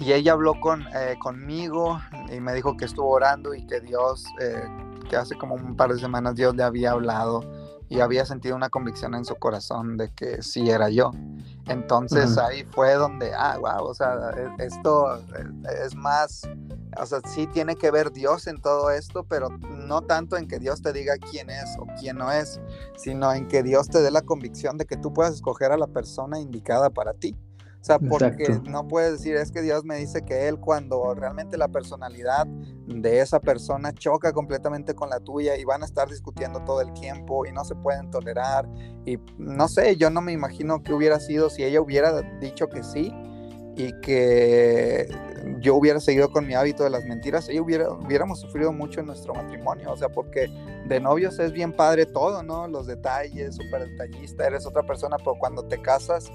[0.00, 2.00] y, ella habló con, eh, conmigo
[2.32, 4.64] y me dijo que estuvo orando y que Dios, eh,
[5.08, 7.42] que hace como un par de semanas Dios le había hablado
[7.88, 11.12] y había sentido una convicción en su corazón de que sí era yo.
[11.68, 16.42] Entonces ahí fue donde, ah, wow, o sea, e, esto e, es más,
[16.96, 20.58] o sea, sí tiene que ver Dios en todo esto, pero no tanto en que
[20.58, 22.60] Dios te diga quién es o quién no es,
[22.96, 25.86] sino en que Dios te dé la convicción de que tú puedas escoger a la
[25.86, 27.36] persona indicada para ti.
[27.80, 31.56] O sea, porque no puedes decir, es que Dios me dice que Él cuando realmente
[31.56, 32.46] la personalidad
[32.86, 36.92] de esa persona choca completamente con la tuya y van a estar discutiendo todo el
[36.92, 38.68] tiempo y no se pueden tolerar.
[39.06, 42.82] Y no sé, yo no me imagino qué hubiera sido si ella hubiera dicho que
[42.82, 43.12] sí
[43.76, 45.08] y que
[45.60, 49.06] yo hubiera seguido con mi hábito de las mentiras, ella hubiera, hubiéramos sufrido mucho en
[49.06, 50.48] nuestro matrimonio, o sea, porque
[50.88, 52.66] de novios es bien padre todo, ¿no?
[52.66, 56.28] Los detalles, súper detallista, eres otra persona, pero cuando te casas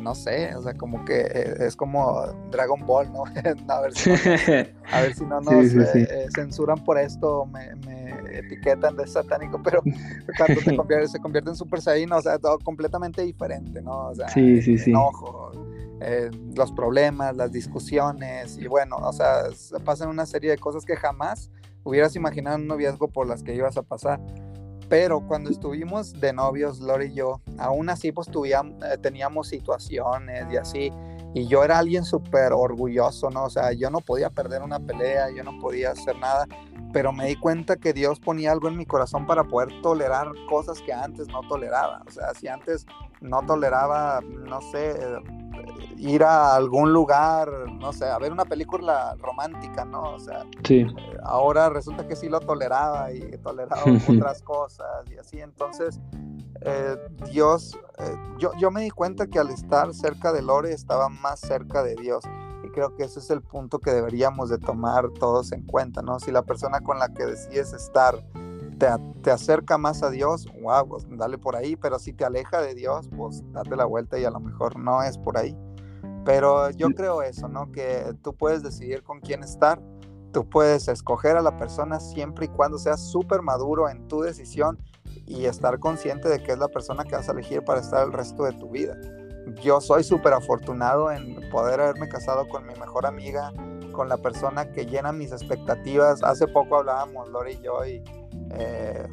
[0.00, 3.24] no sé, o sea, como que eh, es como Dragon Ball, ¿no?
[3.68, 8.38] a, ver si, a ver si no nos eh, eh, censuran por esto, me, me,
[8.38, 9.82] etiquetan de satánico, pero
[10.36, 14.08] cuando te convierte, se convierte en Super Saiyan, o sea, todo completamente diferente, ¿no?
[14.08, 15.52] O sea, enojo,
[16.54, 19.44] los problemas, las discusiones, y bueno, o sea,
[19.84, 21.50] pasan una serie de cosas que jamás
[21.84, 24.20] hubieras imaginado en un noviazgo por las que ibas a pasar
[24.94, 30.46] pero cuando estuvimos de novios, Lori y yo, aún así pues tuvíamos, eh, teníamos situaciones
[30.52, 30.92] y así,
[31.34, 33.46] y yo era alguien súper orgulloso, ¿no?
[33.46, 36.46] O sea, yo no podía perder una pelea, yo no podía hacer nada,
[36.92, 40.80] pero me di cuenta que Dios ponía algo en mi corazón para poder tolerar cosas
[40.80, 42.04] que antes no toleraba.
[42.06, 42.86] O sea, si antes
[43.20, 45.43] no toleraba, no sé, eh,
[45.98, 50.14] ir a algún lugar, no sé, a ver una película romántica, ¿no?
[50.14, 50.86] O sea, sí.
[51.22, 55.40] ahora resulta que sí lo toleraba y toleraba otras cosas y así.
[55.40, 56.00] Entonces,
[56.60, 56.96] eh,
[57.30, 61.40] Dios, eh, yo, yo me di cuenta que al estar cerca de Lore estaba más
[61.40, 62.24] cerca de Dios.
[62.64, 66.18] Y creo que ese es el punto que deberíamos de tomar todos en cuenta, ¿no?
[66.18, 68.22] Si la persona con la que decides estar
[68.78, 68.86] te,
[69.22, 72.74] te, acerca más a Dios, wow, pues dale por ahí, pero si te aleja de
[72.74, 75.56] Dios, pues date la vuelta y a lo mejor no es por ahí.
[76.24, 77.70] Pero yo creo eso, ¿no?
[77.70, 79.80] Que tú puedes decidir con quién estar,
[80.32, 84.78] tú puedes escoger a la persona siempre y cuando seas súper maduro en tu decisión
[85.26, 88.12] y estar consciente de que es la persona que vas a elegir para estar el
[88.12, 88.96] resto de tu vida.
[89.62, 93.52] Yo soy súper afortunado en poder haberme casado con mi mejor amiga,
[93.92, 96.22] con la persona que llena mis expectativas.
[96.22, 98.02] Hace poco hablábamos, Lori y yo, y
[98.58, 99.06] eh,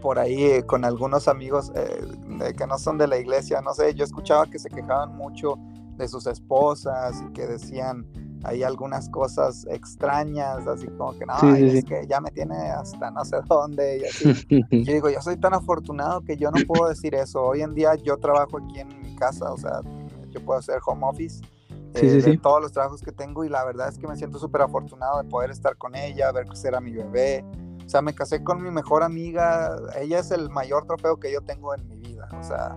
[0.00, 3.94] por ahí eh, con algunos amigos eh, que no son de la iglesia, no sé,
[3.94, 5.58] yo escuchaba que se quejaban mucho
[5.96, 8.06] de sus esposas y que decían
[8.44, 13.24] hay algunas cosas extrañas, así como que no, es que ya me tiene hasta no
[13.24, 14.46] sé dónde y así.
[14.84, 17.40] yo digo, yo soy tan afortunado que yo no puedo decir eso.
[17.42, 19.80] Hoy en día yo trabajo aquí en mi casa, o sea,
[20.30, 21.40] yo puedo hacer home office.
[21.94, 24.62] Eh, de todos los trabajos que tengo y la verdad es que me siento súper
[24.62, 27.44] afortunado de poder estar con ella, ver crecer a mi bebé.
[27.92, 31.42] O sea, me casé con mi mejor amiga, ella es el mayor trofeo que yo
[31.42, 32.26] tengo en mi vida.
[32.32, 32.74] O sea,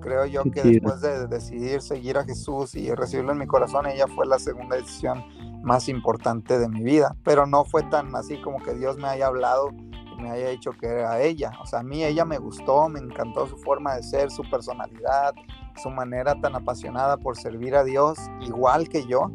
[0.00, 4.06] Creo yo que después de decidir seguir a Jesús y recibirlo en mi corazón, ella
[4.06, 5.22] fue la segunda decisión
[5.62, 7.14] más importante de mi vida.
[7.24, 10.72] Pero no fue tan así como que Dios me haya hablado y me haya dicho
[10.72, 11.52] que era ella.
[11.62, 15.34] O sea, a mí ella me gustó, me encantó su forma de ser, su personalidad,
[15.82, 19.30] su manera tan apasionada por servir a Dios, igual que yo.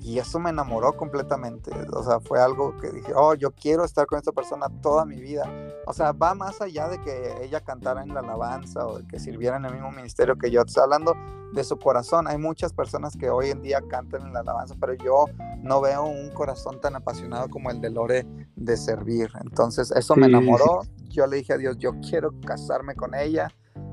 [0.00, 1.70] Y eso me enamoró completamente.
[1.92, 5.20] O sea, fue algo que dije, oh, yo quiero estar con esta persona toda mi
[5.20, 5.44] vida.
[5.86, 9.18] o sea, va más allá de que ella cantara en la alabanza o de que
[9.18, 10.62] sirviera en el mismo ministerio que yo.
[10.62, 11.14] Estoy hablando
[11.52, 12.28] de su corazón.
[12.28, 15.24] Hay muchas personas que hoy en día cantan en la alabanza, pero yo
[15.62, 19.30] no veo un corazón tan apasionado como el de Lore de servir.
[19.40, 20.82] Entonces, eso me enamoró.
[21.08, 23.48] Yo le dije a Dios, yo quiero casarme con ella.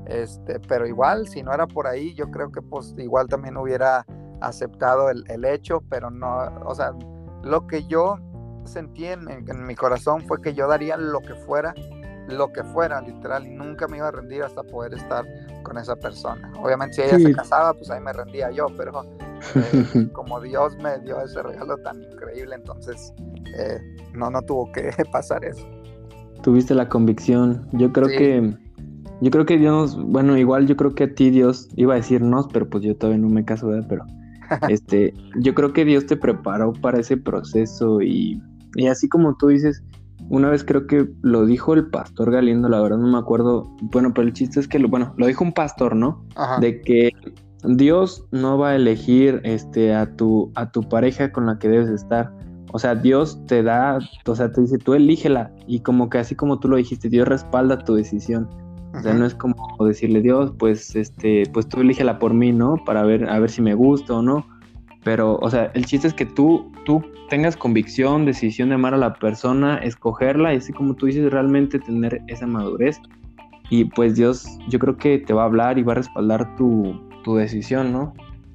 [0.06, 4.06] Este, pero igual, si no era por ahí, yo creo que pues igual también hubiera
[4.40, 6.92] aceptado el, el hecho, pero no, o sea,
[7.42, 8.18] lo que yo
[8.66, 9.26] sentí en,
[9.66, 11.74] mi corazón fue que yo daría lo que fuera,
[12.28, 15.24] lo que fuera, literal, y nunca me iba a rendir hasta poder estar
[15.62, 16.52] con esa persona.
[16.60, 19.04] Obviamente si ella se casaba, pues ahí me rendía yo, pero
[19.54, 23.12] eh, como Dios me dio ese regalo tan increíble, entonces
[23.56, 23.78] eh,
[24.12, 25.64] no, no tuvo que pasar eso.
[26.42, 27.68] Tuviste la convicción.
[27.72, 28.56] Yo creo que,
[29.20, 32.48] yo creo que Dios, bueno, igual yo creo que a ti Dios iba a decirnos,
[32.52, 33.86] pero pues yo todavía no me caso, ¿verdad?
[33.88, 34.04] Pero
[34.68, 38.40] este, yo creo que Dios te preparó para ese proceso y
[38.76, 39.82] y así como tú dices,
[40.28, 43.74] una vez creo que lo dijo el pastor Galindo, la verdad no me acuerdo.
[43.80, 46.22] Bueno, pero el chiste es que, lo, bueno, lo dijo un pastor, ¿no?
[46.60, 47.10] De que
[47.64, 51.88] Dios no va a elegir este, a, tu, a tu pareja con la que debes
[51.88, 52.32] estar.
[52.72, 55.50] O sea, Dios te da, o sea, te dice, tú elígela.
[55.66, 58.46] Y como que así como tú lo dijiste, Dios respalda tu decisión.
[58.96, 62.76] O sea, no es como decirle, Dios, pues, este, pues tú elígela por mí, ¿no?
[62.84, 64.46] Para ver, a ver si me gusta o no.
[65.04, 68.96] Pero, o sea, el chiste es que tú, tú tengas convicción, decisión de amar a
[68.96, 72.98] la persona, escogerla y así como tú dices, realmente tener esa madurez.
[73.68, 76.98] Y pues Dios, yo creo que te va a hablar y va a respaldar tu,
[77.24, 78.14] tu decisión, ¿no?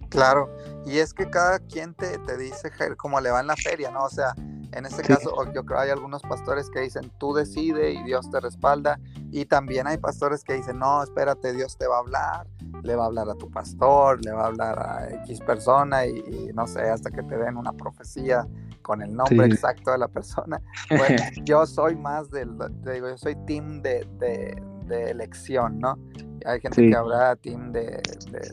[0.09, 0.49] Claro,
[0.85, 4.03] y es que cada quien te, te dice cómo le va en la feria, ¿no?
[4.03, 4.33] O sea,
[4.73, 8.39] en este caso, yo creo hay algunos pastores que dicen, tú decide y Dios te
[8.39, 8.99] respalda.
[9.31, 12.47] Y también hay pastores que dicen, no, espérate, Dios te va a hablar,
[12.83, 16.51] le va a hablar a tu pastor, le va a hablar a X persona y,
[16.53, 18.47] no sé, hasta que te den una profecía
[18.81, 20.61] con el nombre exacto de la persona.
[20.89, 25.97] Bueno, yo soy más del, te digo, yo soy team de, de, elección, ¿no?
[26.45, 28.01] Hay gente que habrá team de,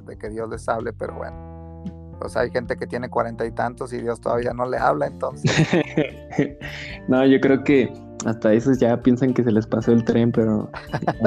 [0.04, 1.57] de que Dios les hable, pero bueno
[2.20, 5.06] o sea, hay gente que tiene cuarenta y tantos y Dios todavía no le habla,
[5.06, 5.50] entonces.
[7.08, 7.92] no, yo creo que
[8.26, 10.70] hasta esos ya piensan que se les pasó el tren, pero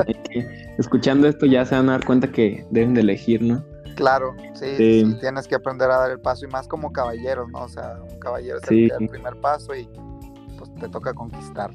[0.78, 3.64] escuchando esto ya se van a dar cuenta que deben de elegir, ¿no?
[3.96, 7.60] Claro, sí, tienes que aprender a dar el paso y más como caballeros, ¿no?
[7.60, 9.88] O sea, un caballero es el, el primer paso y
[10.58, 11.72] pues te toca conquistar.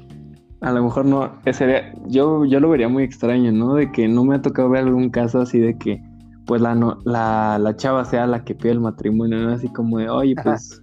[0.61, 3.75] A lo mejor no, ese yo, yo lo vería muy extraño, ¿no?
[3.75, 6.01] De que no me ha tocado ver algún caso así de que
[6.47, 9.53] pues la, no, la, la, chava sea la que pide el matrimonio, ¿no?
[9.53, 10.81] Así como de, oye, pues,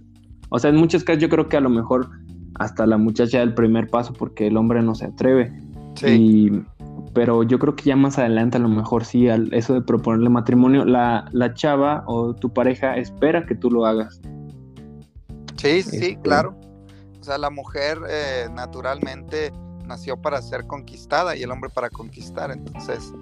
[0.49, 2.07] o sea, en muchos casos yo creo que a lo mejor
[2.53, 5.51] hasta la muchacha da el primer paso porque el hombre no se atreve.
[5.95, 6.51] Sí.
[7.13, 10.27] pero yo creo que ya más adelante a lo mejor sí, al, eso de proponerle
[10.27, 14.19] matrimonio, la, la chava o tu pareja espera que tú lo hagas.
[15.55, 16.53] Sí, sí, este, claro.
[17.21, 19.51] O sea, la mujer eh, naturalmente
[19.85, 23.13] nació para ser conquistada y el hombre para conquistar, entonces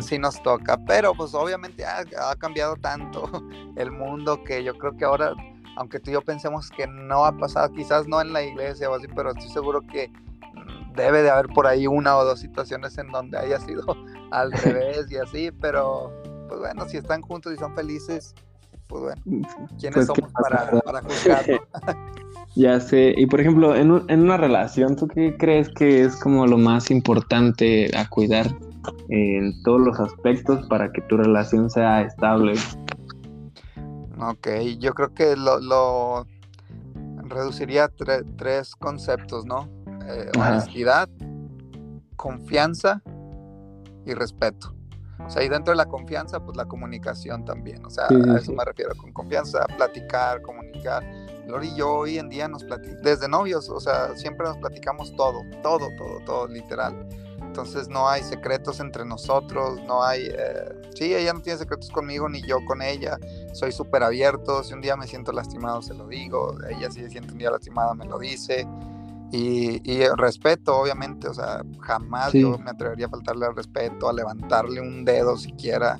[0.00, 2.04] sí, nos toca, pero pues obviamente ha,
[2.36, 3.30] cambiado tanto
[3.76, 5.32] el mundo que yo creo que ahora,
[5.76, 8.94] aunque tú y yo pensemos que no ha pasado, quizás no en la iglesia o
[8.94, 12.98] así, pero estoy seguro que mm, debe de haber por ahí una o dos situaciones
[12.98, 13.84] en donde haya sido
[14.30, 16.12] al revés y así, pero
[16.48, 18.34] pues bueno, si están juntos y son felices,
[18.88, 19.22] pues bueno,
[19.78, 21.60] ¿quiénes pues, somos para, para juzgarlo?
[22.54, 26.46] Ya sé, y por ejemplo, en, en, una relación, ¿tú qué crees que es como
[26.46, 28.46] lo más importante a cuidar
[29.10, 32.54] en todos los aspectos para que tu relación sea estable?
[34.18, 36.26] Ok, yo creo que lo, lo
[37.28, 37.88] reduciría a
[38.38, 39.68] tres conceptos, ¿no?
[40.08, 41.10] Eh, honestidad,
[42.16, 43.02] confianza
[44.06, 44.75] y respeto.
[45.24, 47.84] O sea, y dentro de la confianza, pues la comunicación también.
[47.84, 51.02] O sea, a eso me refiero, con confianza, platicar, comunicar
[51.46, 55.14] Lori y yo hoy en día nos platicamos, desde novios, o sea, siempre nos platicamos
[55.14, 57.06] todo, todo, todo, todo, literal.
[57.40, 60.26] Entonces no hay secretos entre nosotros, no hay...
[60.26, 63.18] Eh, sí, ella no tiene secretos conmigo ni yo con ella.
[63.52, 67.10] Soy súper abierto, si un día me siento lastimado se lo digo, ella si se
[67.10, 68.66] siente un día lastimada me lo dice.
[69.32, 74.12] Y, y respeto, obviamente, o sea, jamás yo me atrevería a faltarle al respeto, a
[74.12, 75.98] levantarle un dedo siquiera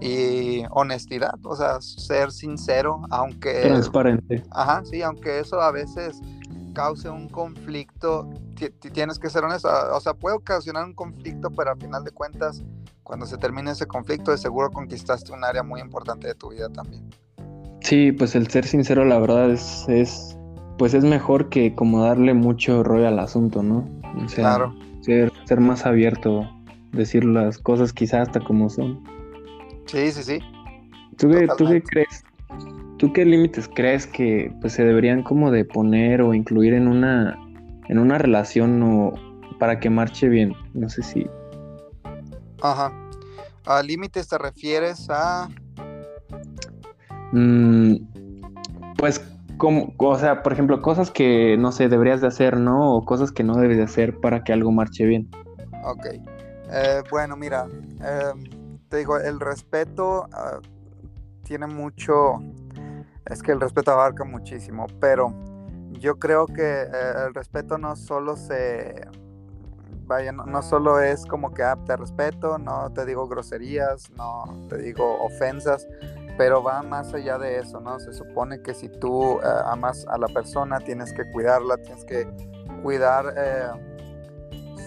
[0.00, 3.62] y honestidad, o sea, ser sincero, aunque...
[3.62, 4.42] Transparente.
[4.50, 6.20] Ajá, sí, aunque eso a veces
[6.72, 8.30] cause un conflicto,
[8.92, 12.62] tienes que ser honesto, o sea, puede ocasionar un conflicto, pero al final de cuentas,
[13.02, 16.68] cuando se termine ese conflicto, de seguro conquistaste un área muy importante de tu vida
[16.70, 17.10] también.
[17.80, 20.36] Sí, pues el ser sincero, la verdad, es, es
[20.80, 23.86] pues es mejor que como darle mucho rollo al asunto, ¿no?
[24.24, 24.74] O sea, claro.
[25.02, 26.50] ser, ser más abierto,
[26.92, 28.98] decir las cosas quizás hasta como son.
[29.84, 30.38] Sí, sí, sí.
[31.18, 32.24] ¿Tú qué, crees?
[32.96, 37.38] ¿Tú qué límites crees que pues, se deberían como de poner o incluir en una,
[37.90, 39.12] en una relación o
[39.58, 40.54] para que marche bien.
[40.72, 41.26] No sé si.
[42.62, 42.90] Ajá.
[43.66, 45.46] ¿A límites te refieres a.?
[47.32, 47.96] Mm,
[48.96, 49.20] pues,
[49.60, 52.96] como, o sea, por ejemplo, cosas que no sé, deberías de hacer, ¿no?
[52.96, 55.30] O cosas que no debes de hacer para que algo marche bien.
[55.84, 56.06] Ok.
[56.72, 57.66] Eh, bueno, mira,
[58.00, 60.60] em, te digo, el respeto ah,
[61.42, 62.38] tiene mucho.
[63.26, 65.34] Es que el respeto abarca muchísimo, pero
[65.90, 69.06] yo creo que eh, el respeto no solo se
[70.06, 74.78] vaya, no, solo es como que ah, te respeto, no te digo groserías, no te
[74.78, 75.86] digo ofensas,
[76.40, 78.00] pero va más allá de eso, ¿no?
[78.00, 82.26] Se supone que si tú eh, amas a la persona, tienes que cuidarla, tienes que
[82.82, 83.68] cuidar eh,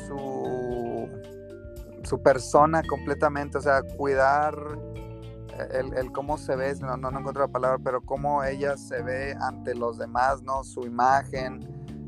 [0.07, 1.07] su,
[2.01, 4.55] su persona completamente, o sea, cuidar
[5.69, 9.75] el, cómo se ve, no, no, encuentro la palabra, pero cómo ella se ve ante
[9.75, 10.63] los demás, ¿no?
[10.63, 11.59] Su imagen,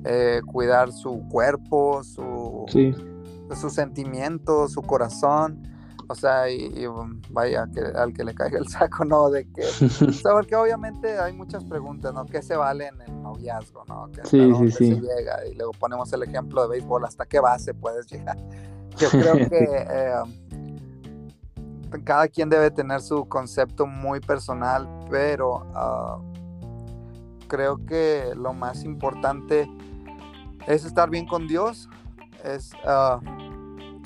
[0.06, 2.66] eh, cuidar su cuerpo, su,
[3.54, 5.75] sus sentimientos, su corazón.
[6.08, 9.30] O sea, y, um, vaya, que, al que le caiga el saco, ¿no?
[9.30, 9.64] De que,
[10.24, 12.26] porque obviamente hay muchas preguntas, ¿no?
[12.26, 14.12] ¿Qué se vale en el noviazgo, ¿no?
[14.12, 14.96] ¿Que sí, sí, sí.
[14.96, 15.46] se llega?
[15.48, 18.38] Y luego ponemos el ejemplo de béisbol, ¿hasta qué base puedes llegar?
[18.98, 20.14] Yo creo que eh,
[22.04, 26.20] cada quien debe tener su concepto muy personal, pero ah,
[27.48, 29.70] creo que lo más importante
[30.68, 31.90] es estar bien con Dios,
[32.44, 33.20] es ah,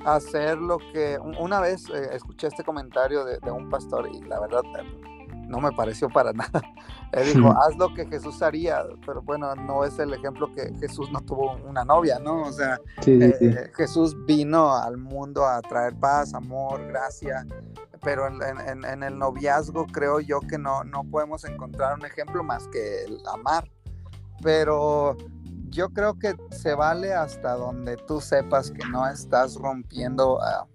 [0.06, 4.62] hacer lo que una vez eh, escuché este comentario de, un pastor y la verdad
[5.48, 6.62] no me pareció para nada.
[7.12, 11.12] Él dijo, haz lo que Jesús haría, pero bueno, no es el ejemplo que Jesús
[11.12, 12.44] no tuvo una novia, ¿no?
[12.44, 17.48] O sea, eh, Jesús vino al mundo a traer paz, amor, gracia,
[18.04, 23.06] pero en, el noviazgo creo yo que no, no podemos encontrar un ejemplo más que
[23.06, 23.70] el amar.
[24.42, 25.18] Pero
[25.69, 30.67] yo creo que se vale hasta donde tú sepas que no estás rompiendo ah,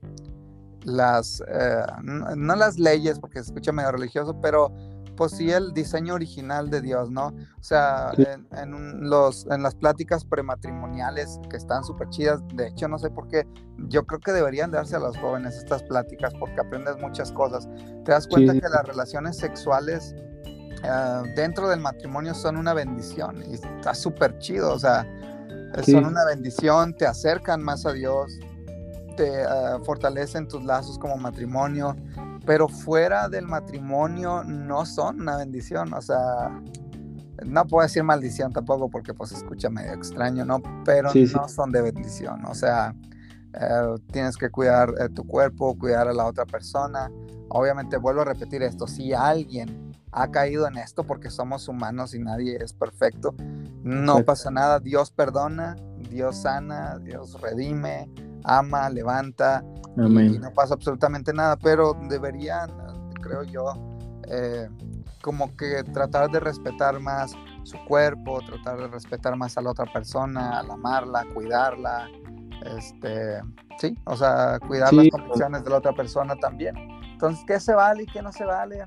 [0.84, 4.72] las, eh, no, las leyes, porque se escucha medio religioso, pero
[5.16, 7.26] pues sí el diseño original de Dios, ¿no?
[7.28, 12.98] O sea, en, los, en las pláticas prematrimoniales que están súper chidas, de hecho no
[12.98, 13.46] sé por qué,
[13.88, 17.68] yo creo que deberían darse a los jóvenes estas pláticas porque aprendes muchas cosas.
[18.04, 20.16] Te das cuenta que las relaciones sexuales
[20.84, 25.06] eh, dentro del matrimonio son una bendición y está súper chido, o sea,
[25.82, 28.38] son una bendición, te acercan más a Dios,
[29.16, 29.46] te eh,
[29.84, 31.96] fortalecen tus lazos como matrimonio,
[32.46, 36.60] pero fuera del matrimonio no son una bendición, o sea,
[37.44, 40.62] no puedo decir maldición tampoco porque pues escucha medio extraño, ¿no?
[40.84, 42.94] Pero no son de bendición, o sea,
[43.54, 47.10] eh, tienes que cuidar eh, tu cuerpo, cuidar a la otra persona.
[47.48, 52.20] Obviamente vuelvo a repetir esto, si alguien ha caído en esto porque somos humanos y
[52.20, 53.34] nadie es perfecto,
[53.82, 55.76] no pasa nada, Dios perdona,
[56.08, 58.08] Dios sana, Dios redime,
[58.44, 59.64] ama, levanta,
[59.96, 62.70] y no pasa absolutamente nada, pero deberían,
[63.20, 63.74] creo yo,
[64.28, 64.68] eh,
[65.20, 67.32] como que tratar de respetar más
[67.64, 72.08] su cuerpo, tratar de respetar más a la otra persona, al amarla, cuidarla,
[72.64, 73.40] este,
[73.78, 76.76] sí, o sea, cuidar las convicciones de la otra persona también.
[77.12, 78.84] Entonces, ¿qué se vale y qué no se vale?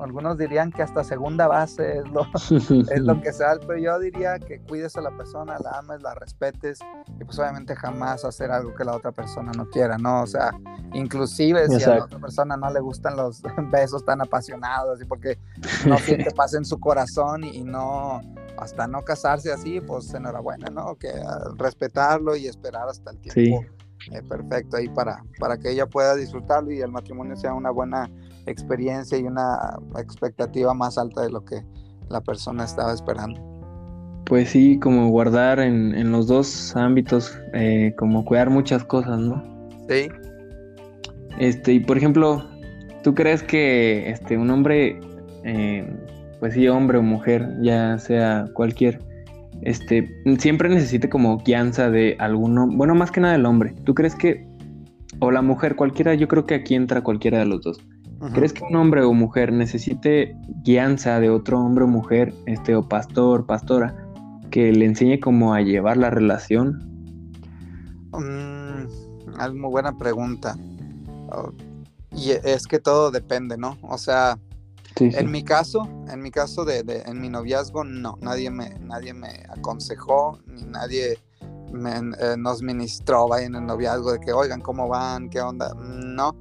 [0.00, 2.26] Algunos dirían que hasta segunda base es lo,
[2.90, 6.14] es lo que sea, pero yo diría que cuides a la persona, la ames, la
[6.14, 6.78] respetes
[7.20, 10.22] y pues obviamente jamás hacer algo que la otra persona no quiera, ¿no?
[10.22, 10.52] O sea,
[10.92, 15.38] inclusive si a la otra persona no le gustan los besos tan apasionados y porque
[15.86, 18.20] no siente paz en su corazón y, no
[18.58, 20.96] hasta no casarse así, pues enhorabuena, ¿no?
[20.96, 23.66] Que ah, respetarlo y esperar hasta el tiempo
[24.10, 28.10] eh, perfecto ahí para, para que ella pueda disfrutarlo y el matrimonio sea una buena
[28.46, 31.62] experiencia y una expectativa más alta de lo que
[32.08, 33.40] la persona estaba esperando.
[34.26, 39.42] Pues sí, como guardar en, los dos ámbitos, eh, como cuidar muchas cosas, ¿no?
[39.88, 40.08] Sí.
[41.38, 42.44] Este, y por ejemplo,
[43.02, 45.00] ¿tú crees que este, un hombre,
[45.44, 45.86] eh,
[46.40, 49.00] pues sí, hombre o mujer, ya sea cualquier,
[49.62, 53.74] este, siempre necesite como guianza de alguno, bueno, más que nada el hombre.
[53.84, 54.46] ¿Tú crees que,
[55.20, 57.80] o la mujer, cualquiera, yo creo que aquí entra cualquiera de los dos.
[58.34, 62.88] ¿Crees que un hombre o mujer necesite guianza de otro hombre o mujer, este, o
[62.88, 63.96] pastor, pastora,
[64.52, 66.88] que le enseñe cómo a llevar la relación?
[68.12, 70.56] Mm, muy buena pregunta.
[71.32, 71.52] Oh,
[72.12, 73.76] y es que todo depende, ¿no?
[73.82, 74.38] O sea,
[75.00, 79.44] en mi caso, en mi caso de, en mi noviazgo, no, nadie me, nadie me
[79.48, 81.12] aconsejó, ni nadie
[81.42, 85.30] eh, nos ministró vaya en el noviazgo de que, oigan, ¿cómo van?
[85.30, 85.74] ¿Qué onda?
[85.74, 86.36] No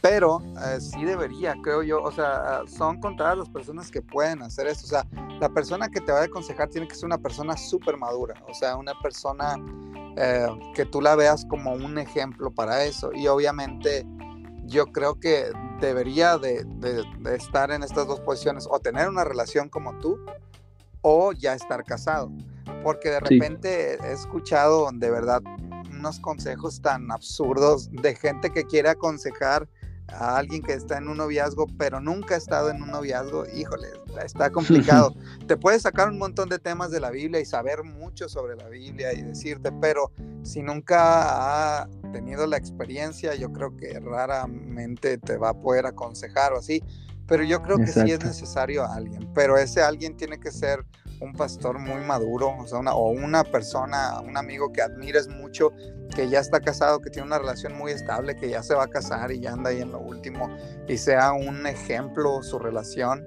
[0.00, 4.68] pero eh, sí debería, creo yo, o sea, son contadas las personas que pueden hacer
[4.68, 5.04] esto, o sea,
[5.40, 8.54] la persona que te va a aconsejar tiene que ser una persona súper madura, o
[8.54, 9.56] sea, una persona
[10.16, 13.12] eh, que tú la veas como un ejemplo para eso.
[13.12, 14.04] Y obviamente
[14.68, 15.50] yo creo que
[15.80, 16.64] debería de,
[17.34, 20.18] estar en estas dos posiciones, o tener una relación como tú,
[21.02, 22.30] o ya estar casado.
[22.82, 25.42] Porque de repente he escuchado de verdad
[25.90, 29.68] unos consejos tan absurdos de gente que quiere aconsejar
[30.08, 33.88] a alguien que está en un noviazgo, pero nunca ha estado en un noviazgo, híjole,
[34.24, 35.14] está complicado.
[35.46, 38.68] Te puedes sacar un montón de temas de la Biblia y saber mucho sobre la
[38.68, 45.36] Biblia y decirte, pero si nunca ha tenido la experiencia, yo creo que raramente te
[45.36, 46.82] va a poder aconsejar o así.
[47.26, 50.86] Pero yo creo que sí es necesario a alguien, pero ese alguien tiene que ser
[51.20, 55.72] un pastor muy maduro, o sea, una, o una persona, un amigo que admires mucho,
[56.14, 58.88] que ya está casado, que tiene una relación muy estable, que ya se va a
[58.88, 60.48] casar y ya anda ahí en lo último,
[60.88, 63.24] y sea un ejemplo su relación,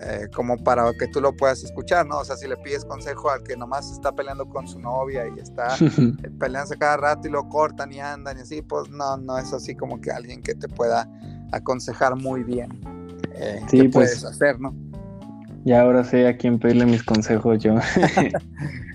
[0.00, 2.18] eh, como para que tú lo puedas escuchar, ¿no?
[2.18, 5.38] O sea, si le pides consejo al que nomás está peleando con su novia y
[5.38, 5.76] está
[6.40, 9.76] peleándose cada rato y lo cortan y andan y así, pues no, no es así
[9.76, 11.08] como que alguien que te pueda
[11.52, 12.68] aconsejar muy bien.
[13.34, 14.74] Eh, sí, ¿qué pues, puedes hacer, no?
[15.64, 17.74] Y ahora sé a quién pedirle mis consejos yo.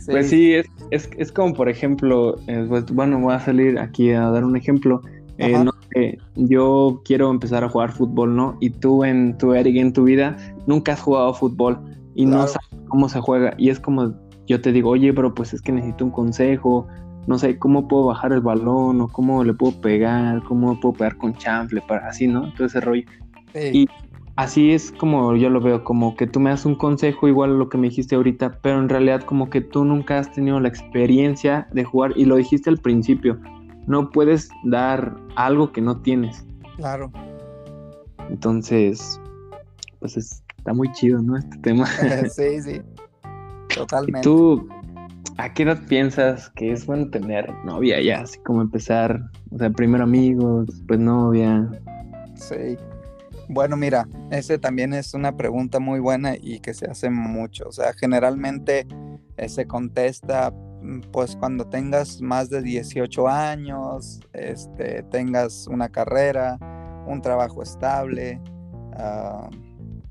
[0.05, 4.09] Pues sí, es, es, es, como por ejemplo, eh, pues, bueno, voy a salir aquí
[4.09, 5.03] a dar un ejemplo.
[5.37, 5.71] Eh, no
[6.35, 8.57] yo quiero empezar a jugar fútbol, ¿no?
[8.59, 11.79] Y tú en tu Eric, en tu vida, nunca has jugado fútbol
[12.15, 13.53] y no sabes cómo se juega.
[13.57, 14.13] Y es como
[14.47, 16.87] yo te digo, oye, pero pues es que necesito un consejo,
[17.27, 21.17] no sé, cómo puedo bajar el balón o cómo le puedo pegar, cómo puedo pegar
[21.17, 22.51] con chanfle, para así, ¿no?
[22.53, 23.03] Todo ese rollo.
[23.55, 23.87] Y
[24.39, 27.53] así es como yo lo veo, como que tú me das un consejo igual a
[27.55, 30.69] lo que me dijiste ahorita, pero en realidad como que tú nunca has tenido la
[30.69, 33.37] experiencia de jugar y lo dijiste al principio,
[33.85, 36.45] no puedes dar algo que no tienes.
[36.77, 37.11] Claro.
[38.29, 39.19] Entonces,
[39.99, 41.35] pues está muy chido, ¿no?
[41.35, 41.85] Este tema.
[42.29, 42.81] sí, sí.
[43.75, 44.21] Totalmente.
[44.21, 44.69] ¿Tú
[45.37, 48.21] a qué edad piensas que es bueno tener novia ya?
[48.21, 49.21] Así como empezar,
[49.51, 51.69] o sea, primero amigos, después novia.
[52.35, 52.77] Sí.
[53.51, 57.67] Bueno, mira, ese también es una pregunta muy buena y que se hace mucho.
[57.67, 58.85] O sea, generalmente
[59.37, 66.59] eh, se contesta, mm, pues cuando tengas más de 18 años, este, tengas una carrera,
[67.07, 68.39] un trabajo estable,
[68.99, 69.49] uh,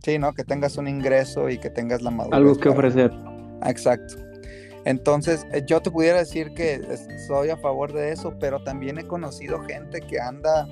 [0.03, 0.33] sí, ¿no?
[0.33, 2.37] Que tengas un ingreso y que tengas la madurez.
[2.37, 3.13] Algo que ofrecer.
[3.65, 4.17] Exacto.
[4.85, 9.07] Entonces, eh, yo te pudiera decir que estoy a favor de eso, pero también he
[9.07, 10.67] conocido gente que anda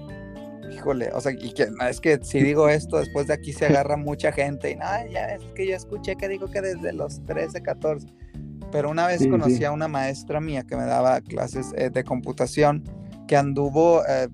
[0.73, 3.97] híjole, o sea, y que, es que si digo esto, después de aquí se agarra
[3.97, 7.63] mucha gente y no, ya es que yo escuché que dijo que desde los 13,
[7.63, 8.07] 14.
[8.73, 12.83] Pero una vez conocí a una maestra mía que me daba clases eh, de computación
[13.29, 14.29] que anduvo eh,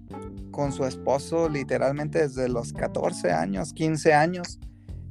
[0.51, 4.59] con su esposo literalmente desde los 14 años, 15 años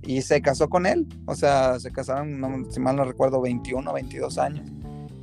[0.02, 1.08] y se casó con él.
[1.26, 4.72] O sea, se casaron, si mal no recuerdo, 21, 22 años.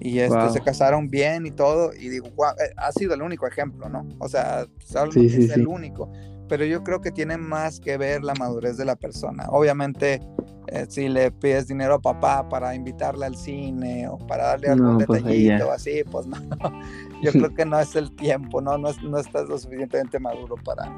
[0.01, 1.92] Y este, se casaron bien y todo.
[1.92, 4.07] Y digo, eh, ha sido el único ejemplo, ¿no?
[4.18, 6.11] O sea, es el único.
[6.49, 9.46] Pero yo creo que tiene más que ver la madurez de la persona.
[9.51, 10.20] Obviamente,
[10.68, 14.99] eh, si le pides dinero a papá para invitarle al cine o para darle algún
[14.99, 16.36] pues, detallito así, pues no.
[17.22, 18.78] Yo creo que no es el tiempo, ¿no?
[18.78, 20.94] No, no estás lo suficientemente maduro para,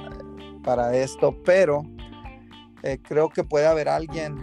[0.62, 1.34] para esto.
[1.44, 1.82] Pero
[2.82, 4.36] eh, creo que puede haber alguien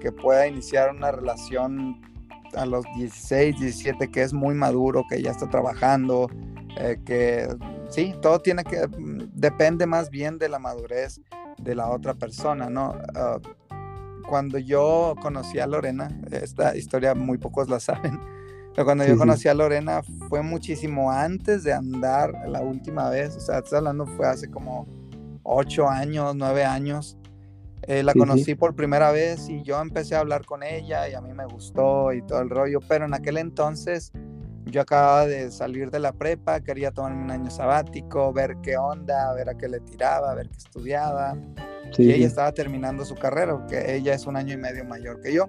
[0.00, 2.11] que pueda iniciar una relación
[2.54, 6.28] a los 16, 17, que es muy maduro, que ya está trabajando,
[6.76, 7.48] eh, que
[7.88, 11.20] sí, todo tiene que, mm, depende más bien de la madurez
[11.58, 12.94] de la otra persona, ¿no?
[13.14, 13.38] Ah,
[14.28, 18.18] cuando yo conocí a Lorena, esta historia muy pocos la saben,
[18.74, 23.40] pero cuando yo conocí a Lorena fue muchísimo antes de andar la última vez, o
[23.40, 24.86] sea, estoy hablando fue hace como
[25.42, 27.18] 8 años, 9 años.
[27.88, 31.20] Eh, la conocí por primera vez y yo empecé a hablar con ella y a
[31.20, 34.12] mí me gustó y todo el rollo, pero en aquel entonces
[34.66, 39.32] yo acababa de salir de la prepa, quería tomarme un año sabático, ver qué onda,
[39.34, 41.36] ver a qué le tiraba, ver qué estudiaba.
[41.98, 45.32] y ella estaba terminando su carrera, porque ella es un año y medio mayor que
[45.32, 45.48] yo.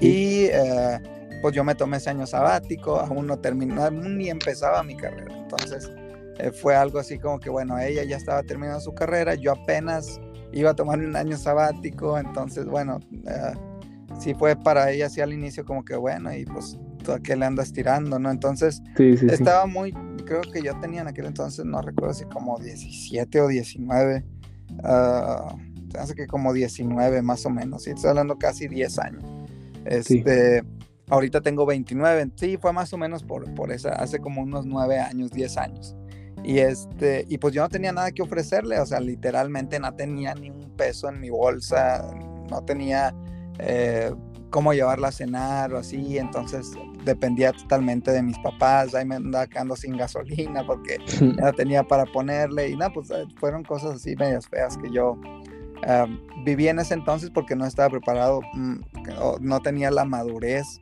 [0.00, 1.00] Y eh,
[1.40, 5.32] pues yo me tomé ese año sabático, aún no terminó, aún ni empezaba mi carrera.
[5.32, 5.90] Entonces
[6.38, 10.20] eh, fue algo así como que, bueno, ella ya estaba terminando su carrera, yo apenas
[10.52, 15.32] iba a tomar un año sabático, entonces bueno, uh, sí fue para ella así al
[15.32, 18.30] inicio como que bueno, y pues tú a qué le andas tirando, ¿no?
[18.30, 19.92] Entonces estaba muy,
[20.24, 24.24] creo que yo tenía en aquel entonces, no recuerdo si como 17 o 19,
[24.82, 29.24] uh, hace que como 19 más o menos, y estoy hablando casi 10 años.
[29.84, 30.64] Este,
[31.08, 34.98] ahorita tengo 29, sí, fue más o menos por, por esa, hace como unos 9
[34.98, 35.96] años, 10 años.
[36.46, 40.32] Y, este, y pues yo no tenía nada que ofrecerle, o sea, literalmente no tenía
[40.36, 42.08] ni un peso en mi bolsa,
[42.48, 43.12] no tenía
[43.58, 44.12] eh,
[44.50, 46.70] cómo llevarla a cenar o así, entonces
[47.04, 50.98] dependía totalmente de mis papás, ahí me andaba quedando sin gasolina porque
[51.42, 55.18] ya tenía para ponerle y nada, pues eh, fueron cosas así medias feas que yo
[56.44, 58.76] viví en ese entonces porque no estaba preparado, mm,
[59.40, 60.78] no tenía la madurez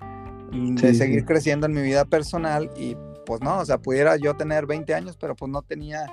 [0.53, 4.35] mm, de seguir creciendo en mi vida personal y pues no, o sea, pudiera yo
[4.37, 6.07] tener 20 años, pero pues no tenía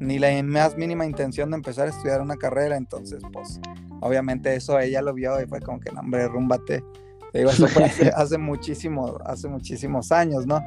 [0.00, 3.60] ni la más mínima intención de empezar a estudiar una carrera, entonces pues
[4.00, 6.84] obviamente eso ella lo vio y fue como que, no, hombre, rúmbate.
[7.32, 10.62] digo, eso fue hace, hace, muchísimo, hace muchísimos años, ¿no?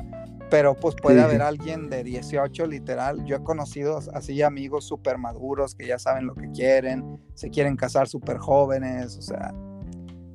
[0.49, 3.23] Pero pues puede haber alguien de 18, literal.
[3.23, 7.77] Yo he conocido así amigos súper maduros que ya saben lo que quieren, se quieren
[7.77, 9.53] casar súper jóvenes, o sea,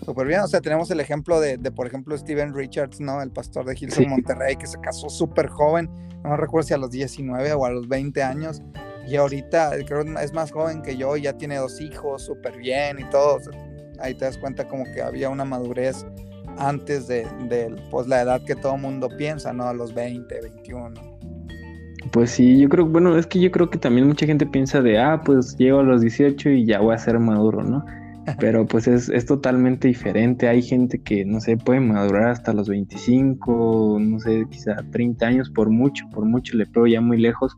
[0.04, 0.40] súper bien.
[0.40, 3.22] O sea, tenemos el ejemplo de, de, por ejemplo, Steven Richards, ¿no?
[3.22, 5.88] El pastor de Hilton Monterrey, que se casó súper joven,
[6.24, 8.62] no recuerdo si a los 19 o a los 20 años,
[9.06, 12.98] y ahorita creo que es más joven que yo, ya tiene dos hijos, súper bien
[12.98, 13.38] y todo.
[14.00, 16.04] ahí te das cuenta como que había una madurez
[16.58, 17.26] antes de,
[17.90, 19.64] pues, la edad que todo mundo piensa, ¿no?
[19.64, 21.16] A los 20, 21.
[22.10, 24.98] Pues sí, yo creo, bueno, es que yo creo que también mucha gente piensa de,
[24.98, 27.84] ah, pues llego a los 18 y ya voy a ser maduro, ¿no?
[28.38, 30.48] Pero pues es, es totalmente diferente.
[30.48, 35.50] Hay gente que, no sé, puede madurar hasta los 25, no sé, quizá 30 años
[35.50, 37.56] por mucho, por mucho, le pego ya muy lejos.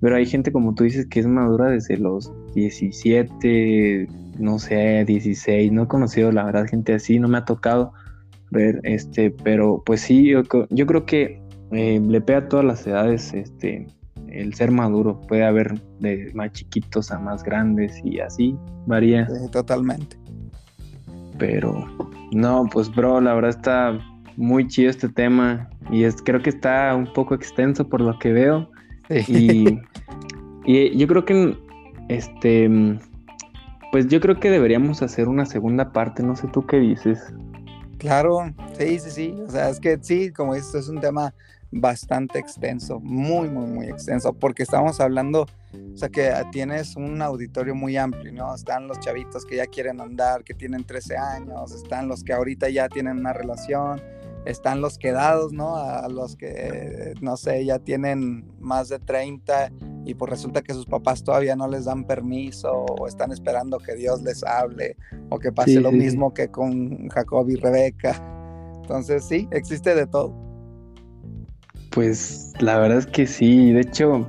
[0.00, 4.08] Pero hay gente, como tú dices, que es madura desde los 17,
[4.38, 5.72] no sé, 16.
[5.72, 7.92] No he conocido, la verdad, gente así, no me ha tocado
[8.50, 11.40] ver, este, pero pues sí, yo, creo que
[11.72, 13.86] eh, le pega a todas las edades, este,
[14.28, 15.20] el ser maduro.
[15.22, 18.56] Puede haber de más chiquitos a más grandes y así
[18.86, 19.28] varía.
[19.50, 20.16] totalmente.
[21.38, 21.86] Pero
[22.32, 23.98] no, pues bro, la verdad está
[24.36, 28.32] muy chido este tema y es creo que está un poco extenso por lo que
[28.32, 28.70] veo.
[29.28, 29.80] Y,
[30.64, 31.56] y yo creo que,
[32.08, 32.98] este,
[33.90, 37.20] pues yo creo que deberíamos hacer una segunda parte, no sé tú qué dices.
[37.98, 41.34] Claro, sí, sí, sí, o sea, es que sí, como esto es un tema
[41.72, 47.74] bastante extenso, muy, muy, muy extenso, porque estamos hablando, o sea, que tienes un auditorio
[47.74, 48.54] muy amplio, ¿no?
[48.54, 52.68] Están los chavitos que ya quieren andar, que tienen 13 años, están los que ahorita
[52.68, 54.02] ya tienen una relación,
[54.44, 55.76] están los quedados, ¿no?
[55.76, 59.72] A los que, no sé, ya tienen más de 30
[60.04, 63.94] y pues resulta que sus papás todavía no les dan permiso o están esperando que
[63.94, 64.96] Dios les hable
[65.30, 68.20] o que pase lo mismo que con Jacob y Rebeca.
[68.82, 70.51] Entonces sí, existe de todo.
[71.92, 74.28] Pues la verdad es que sí, de hecho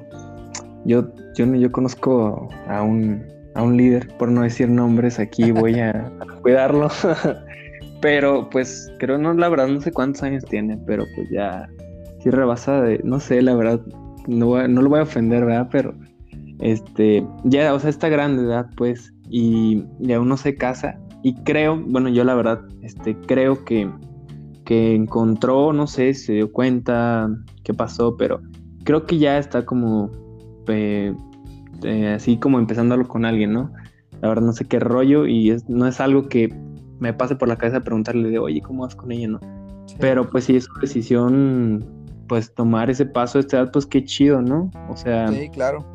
[0.85, 3.23] yo, yo, yo conozco a un,
[3.55, 6.11] a un líder, por no decir nombres, aquí voy a
[6.41, 6.89] cuidarlo.
[8.01, 11.69] Pero pues creo, no, la verdad no sé cuántos años tiene, pero pues ya
[12.19, 13.79] sí rebasa de, no sé, la verdad,
[14.27, 15.69] no, no lo voy a ofender, ¿verdad?
[15.71, 15.93] Pero
[16.59, 20.99] este, ya, o sea, está grande edad, pues, y, ya uno se casa.
[21.23, 23.89] Y creo, bueno, yo la verdad, este, creo que,
[24.63, 27.29] que encontró, no sé, se dio cuenta
[27.63, 28.41] qué pasó, pero
[28.83, 30.09] creo que ya está como
[30.67, 31.13] eh,
[32.15, 33.71] así como empezándolo con alguien, ¿no?
[34.21, 36.53] La verdad no sé qué rollo y es, no es algo que
[36.99, 39.27] me pase por la cabeza preguntarle de, oye, ¿cómo vas con ella?
[39.27, 39.39] No.
[39.99, 41.85] Pero pues si es su decisión,
[42.27, 44.71] pues tomar ese paso de esta edad, pues qué chido, ¿no?
[44.89, 45.27] O sea.
[45.27, 45.85] Sí, claro.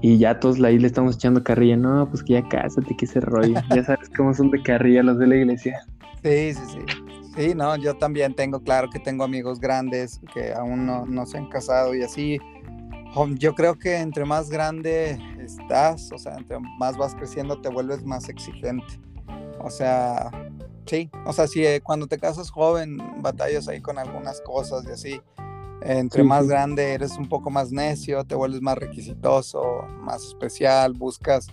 [0.00, 3.20] Y ya todos ahí le estamos echando carrilla, no, pues que ya cásate, que ese
[3.20, 3.60] rollo.
[3.74, 5.80] ya sabes cómo son de carrilla los de la iglesia.
[6.22, 7.07] Sí, sí, sí.
[7.38, 11.38] Sí, no, yo también tengo, claro que tengo amigos grandes que aún no, no se
[11.38, 12.40] han casado y así.
[13.36, 18.04] Yo creo que entre más grande estás, o sea, entre más vas creciendo, te vuelves
[18.04, 19.00] más exigente.
[19.60, 20.32] O sea,
[20.86, 24.90] sí, o sea, si eh, cuando te casas joven batallas ahí con algunas cosas y
[24.90, 25.20] así,
[25.82, 31.46] entre más grande eres un poco más necio, te vuelves más requisitoso, más especial, buscas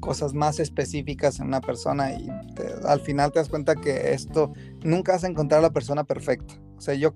[0.00, 2.28] cosas más específicas en una persona y
[2.86, 4.52] al final te das cuenta que esto
[4.82, 6.54] nunca vas a encontrar a la persona perfecta.
[6.76, 7.14] O sea, yo,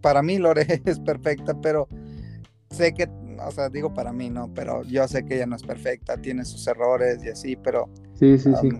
[0.00, 1.88] para mí Lore es perfecta, pero
[2.70, 3.08] sé que,
[3.44, 4.52] o sea, digo para mí, ¿no?
[4.54, 7.88] Pero yo sé que ella no es perfecta, tiene sus errores y así, pero...
[8.14, 8.70] Sí, sí, sí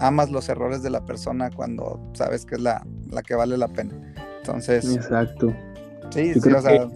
[0.00, 3.68] amas los errores de la persona cuando sabes que es la, la que vale la
[3.68, 3.92] pena.
[4.38, 4.96] Entonces.
[4.96, 5.54] Exacto.
[6.10, 6.88] Sí, sí, o sea.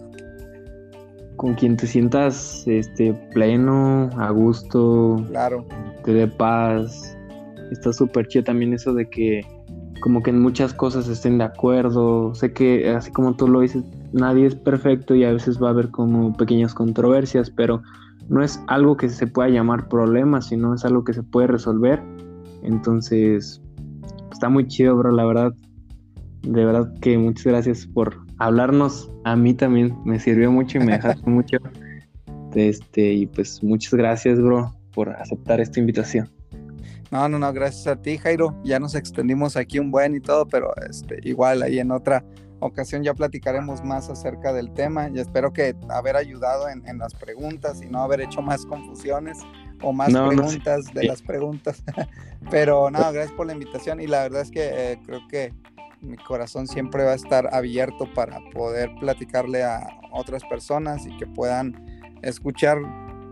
[1.37, 5.23] Con quien te sientas este, pleno, a gusto.
[5.29, 5.65] Claro.
[6.03, 7.15] Te dé paz.
[7.71, 9.41] Está súper chido también eso de que
[9.99, 12.35] como que en muchas cosas estén de acuerdo.
[12.35, 13.83] Sé que así como tú lo dices,
[14.13, 17.81] nadie es perfecto y a veces va a haber como pequeñas controversias, pero
[18.29, 22.01] no es algo que se pueda llamar problema, sino es algo que se puede resolver
[22.65, 23.61] entonces,
[24.31, 25.53] está muy chido, bro, la verdad.
[26.41, 29.09] De verdad que muchas gracias por hablarnos.
[29.23, 31.57] A mí también me sirvió mucho y me dejaste mucho.
[32.53, 36.29] Este, y pues muchas gracias, bro, por aceptar esta invitación.
[37.11, 38.59] No, no, no, gracias a ti, Jairo.
[38.63, 42.25] Ya nos extendimos aquí un buen y todo, pero este, igual ahí en otra
[42.59, 47.81] ocasión ya platicaremos más acerca del tema y espero que haber ayudado en, las preguntas
[47.81, 49.37] y no haber hecho más confusiones
[49.81, 51.83] o más preguntas de las preguntas.
[52.49, 55.53] Pero nada, gracias por la invitación y la verdad es que eh, creo que
[56.01, 61.25] mi corazón siempre va a estar abierto para poder platicarle a otras personas y que
[61.25, 61.85] puedan
[62.21, 62.77] escuchar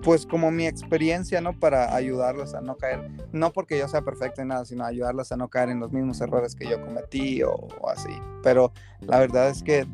[0.03, 1.57] pues como mi experiencia, ¿no?
[1.57, 5.37] Para ayudarlos a no caer, no porque yo sea perfecto en nada, sino ayudarlos a
[5.37, 8.13] no caer en los mismos errores que yo cometí o, así.
[8.43, 9.87] Pero la verdad es que,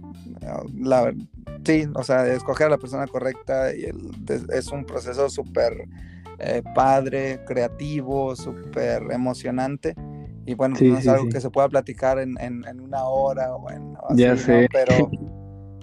[0.73, 1.13] la,
[1.63, 3.85] sí, o sea, escoger a la persona correcta y
[4.51, 5.87] es un proceso súper
[6.39, 9.95] eh, padre, creativo, súper emocionante.
[10.45, 13.95] Y bueno, no es algo que se pueda platicar en, en, una hora o en...
[14.15, 14.67] ya sé.
[14.71, 15.11] Pero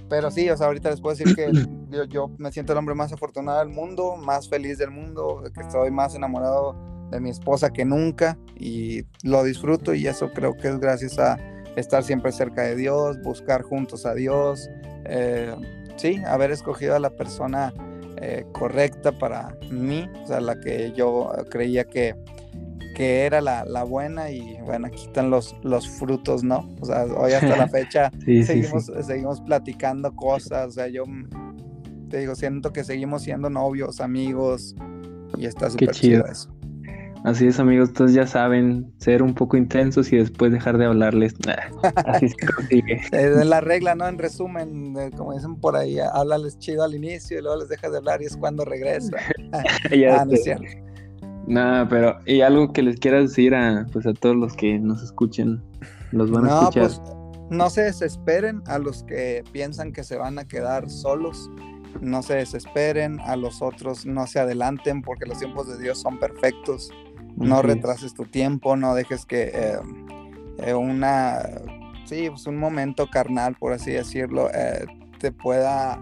[0.09, 1.51] Pero sí, o sea, ahorita les puedo decir que
[2.09, 5.91] yo, me siento el hombre más afortunado del mundo, más feliz del mundo, que estoy
[5.91, 6.75] más enamorado
[7.11, 11.37] de mi esposa que nunca y lo disfruto y eso creo que es gracias a
[11.77, 14.69] estar siempre cerca de Dios, buscar juntos a Dios,
[15.05, 15.55] eh,
[15.97, 17.73] sí, haber escogido a la persona
[18.17, 22.17] eh, correcta para mí, o sea, la que yo creía que,
[22.97, 26.67] que era la, la, buena y bueno, aquí están los, los frutos, ¿no?
[26.81, 31.05] O sea, hoy hasta la fecha seguimos, seguimos platicando cosas, o sea, yo
[32.09, 34.75] te digo, siento que seguimos siendo novios, amigos
[35.37, 36.25] y está súper chido.
[36.25, 36.51] eso.
[37.25, 41.35] Así es, amigos, entonces ya saben, ser un poco intensos y después dejar de hablarles.
[42.07, 42.99] Así se consigue.
[43.13, 44.09] Es la regla, ¿no?
[44.09, 47.99] En resumen, como dicen por ahí, háblales chido al inicio y luego les dejas de
[47.99, 49.19] hablar y es cuando regresa.
[49.91, 50.86] ya ah, no es cierto.
[51.47, 55.03] Nada, pero y algo que les quieras decir a pues a todos los que nos
[55.03, 55.63] escuchen,
[56.13, 56.83] los van a escuchar.
[56.83, 57.01] Pues,
[57.51, 61.51] no se desesperen a los que piensan que se van a quedar solos.
[62.01, 66.19] No se desesperen, a los otros no se adelanten porque los tiempos de Dios son
[66.19, 66.91] perfectos.
[67.37, 69.79] No retrases tu tiempo, no dejes que eh,
[70.59, 71.43] eh, una,
[72.05, 74.87] sí, pues un momento carnal, por así decirlo, eh,
[75.19, 76.01] te pueda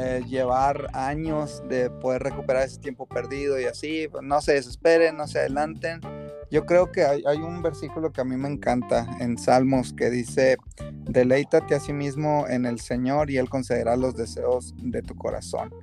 [0.00, 5.16] eh, llevar años de poder recuperar ese tiempo perdido y así, pues, no se desesperen,
[5.16, 6.00] no se adelanten.
[6.52, 10.56] Yo creo que hay, un versículo que a mí me encanta en Salmos que dice,
[11.02, 15.74] deleítate a sí mismo en el Señor y Él concederá los deseos de tu corazón.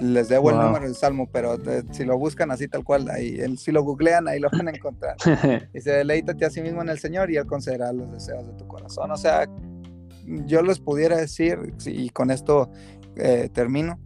[0.00, 3.38] Les debo el número del Salmo, pero eh, si lo buscan así tal cual, ahí,
[3.58, 5.16] si lo googlean, ahí lo van a encontrar.
[5.72, 8.66] dice, deleítate a sí mismo en el Señor y Él concederá los deseos de tu
[8.66, 9.12] corazón.
[9.12, 9.46] O sea,
[10.24, 12.70] yo les pudiera decir, y con esto
[13.16, 13.98] eh, termino,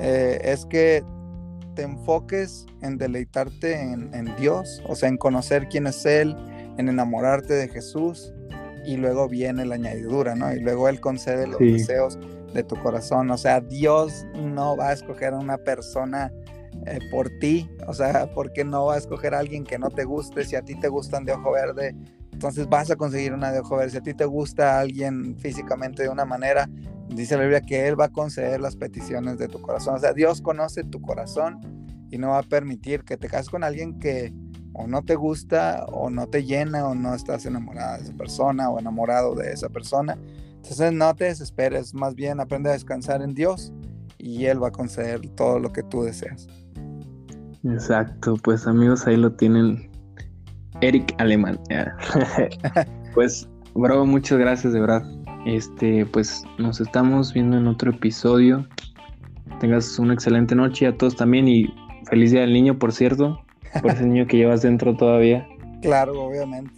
[0.00, 1.02] eh, es que
[1.74, 6.36] te enfoques en deleitarte en, Dios, o sea, en conocer quién es Él,
[6.76, 8.32] en enamorarte de Jesús,
[8.84, 10.52] y luego viene la añadidura, ¿no?
[10.52, 12.18] Y luego Él concede los deseos
[12.52, 16.30] de tu corazón, o sea, Dios no va a escoger a una persona
[16.86, 20.04] eh, por ti, o sea, porque no va a escoger a alguien que no te
[20.04, 21.94] guste, si a ti te gustan de ojo verde,
[22.42, 26.08] entonces vas a conseguir una de ojo si a ti te gusta alguien físicamente de
[26.08, 26.68] una manera,
[27.08, 29.94] dice la Biblia que Él va a conceder las peticiones de tu corazón.
[29.94, 31.60] O sea, Dios conoce tu corazón
[32.10, 34.34] y no va a permitir que te cases con alguien que
[34.72, 38.70] o no te gusta o no te llena o no estás enamorada de esa persona
[38.70, 40.18] o enamorado de esa persona.
[40.56, 43.72] Entonces no te desesperes, más bien aprende a descansar en Dios
[44.18, 46.48] y Él va a conceder todo lo que tú deseas.
[47.62, 49.91] Exacto, pues amigos, ahí lo tienen.
[50.80, 51.58] Eric Alemán.
[53.14, 55.02] pues, bro, muchas gracias de verdad
[55.44, 58.66] este, pues nos estamos viendo en otro episodio.
[59.60, 61.72] Tengas una excelente noche a todos también y
[62.08, 63.40] feliz día del niño, por cierto,
[63.80, 65.46] por ese niño que llevas dentro todavía.
[65.80, 66.72] Claro, obviamente.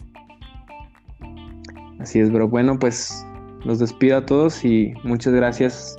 [2.01, 2.49] Así es, bro.
[2.49, 3.24] Bueno, pues
[3.64, 5.97] los despido a todos y muchas gracias.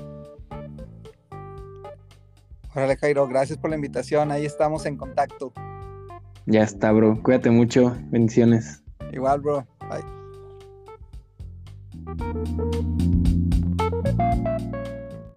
[2.75, 4.31] Órale, Jairo, gracias por la invitación.
[4.31, 5.53] Ahí estamos en contacto.
[6.45, 7.21] Ya está, bro.
[7.23, 7.95] Cuídate mucho.
[8.11, 8.83] Bendiciones.
[9.11, 9.65] Igual, bro.
[9.89, 10.03] Bye.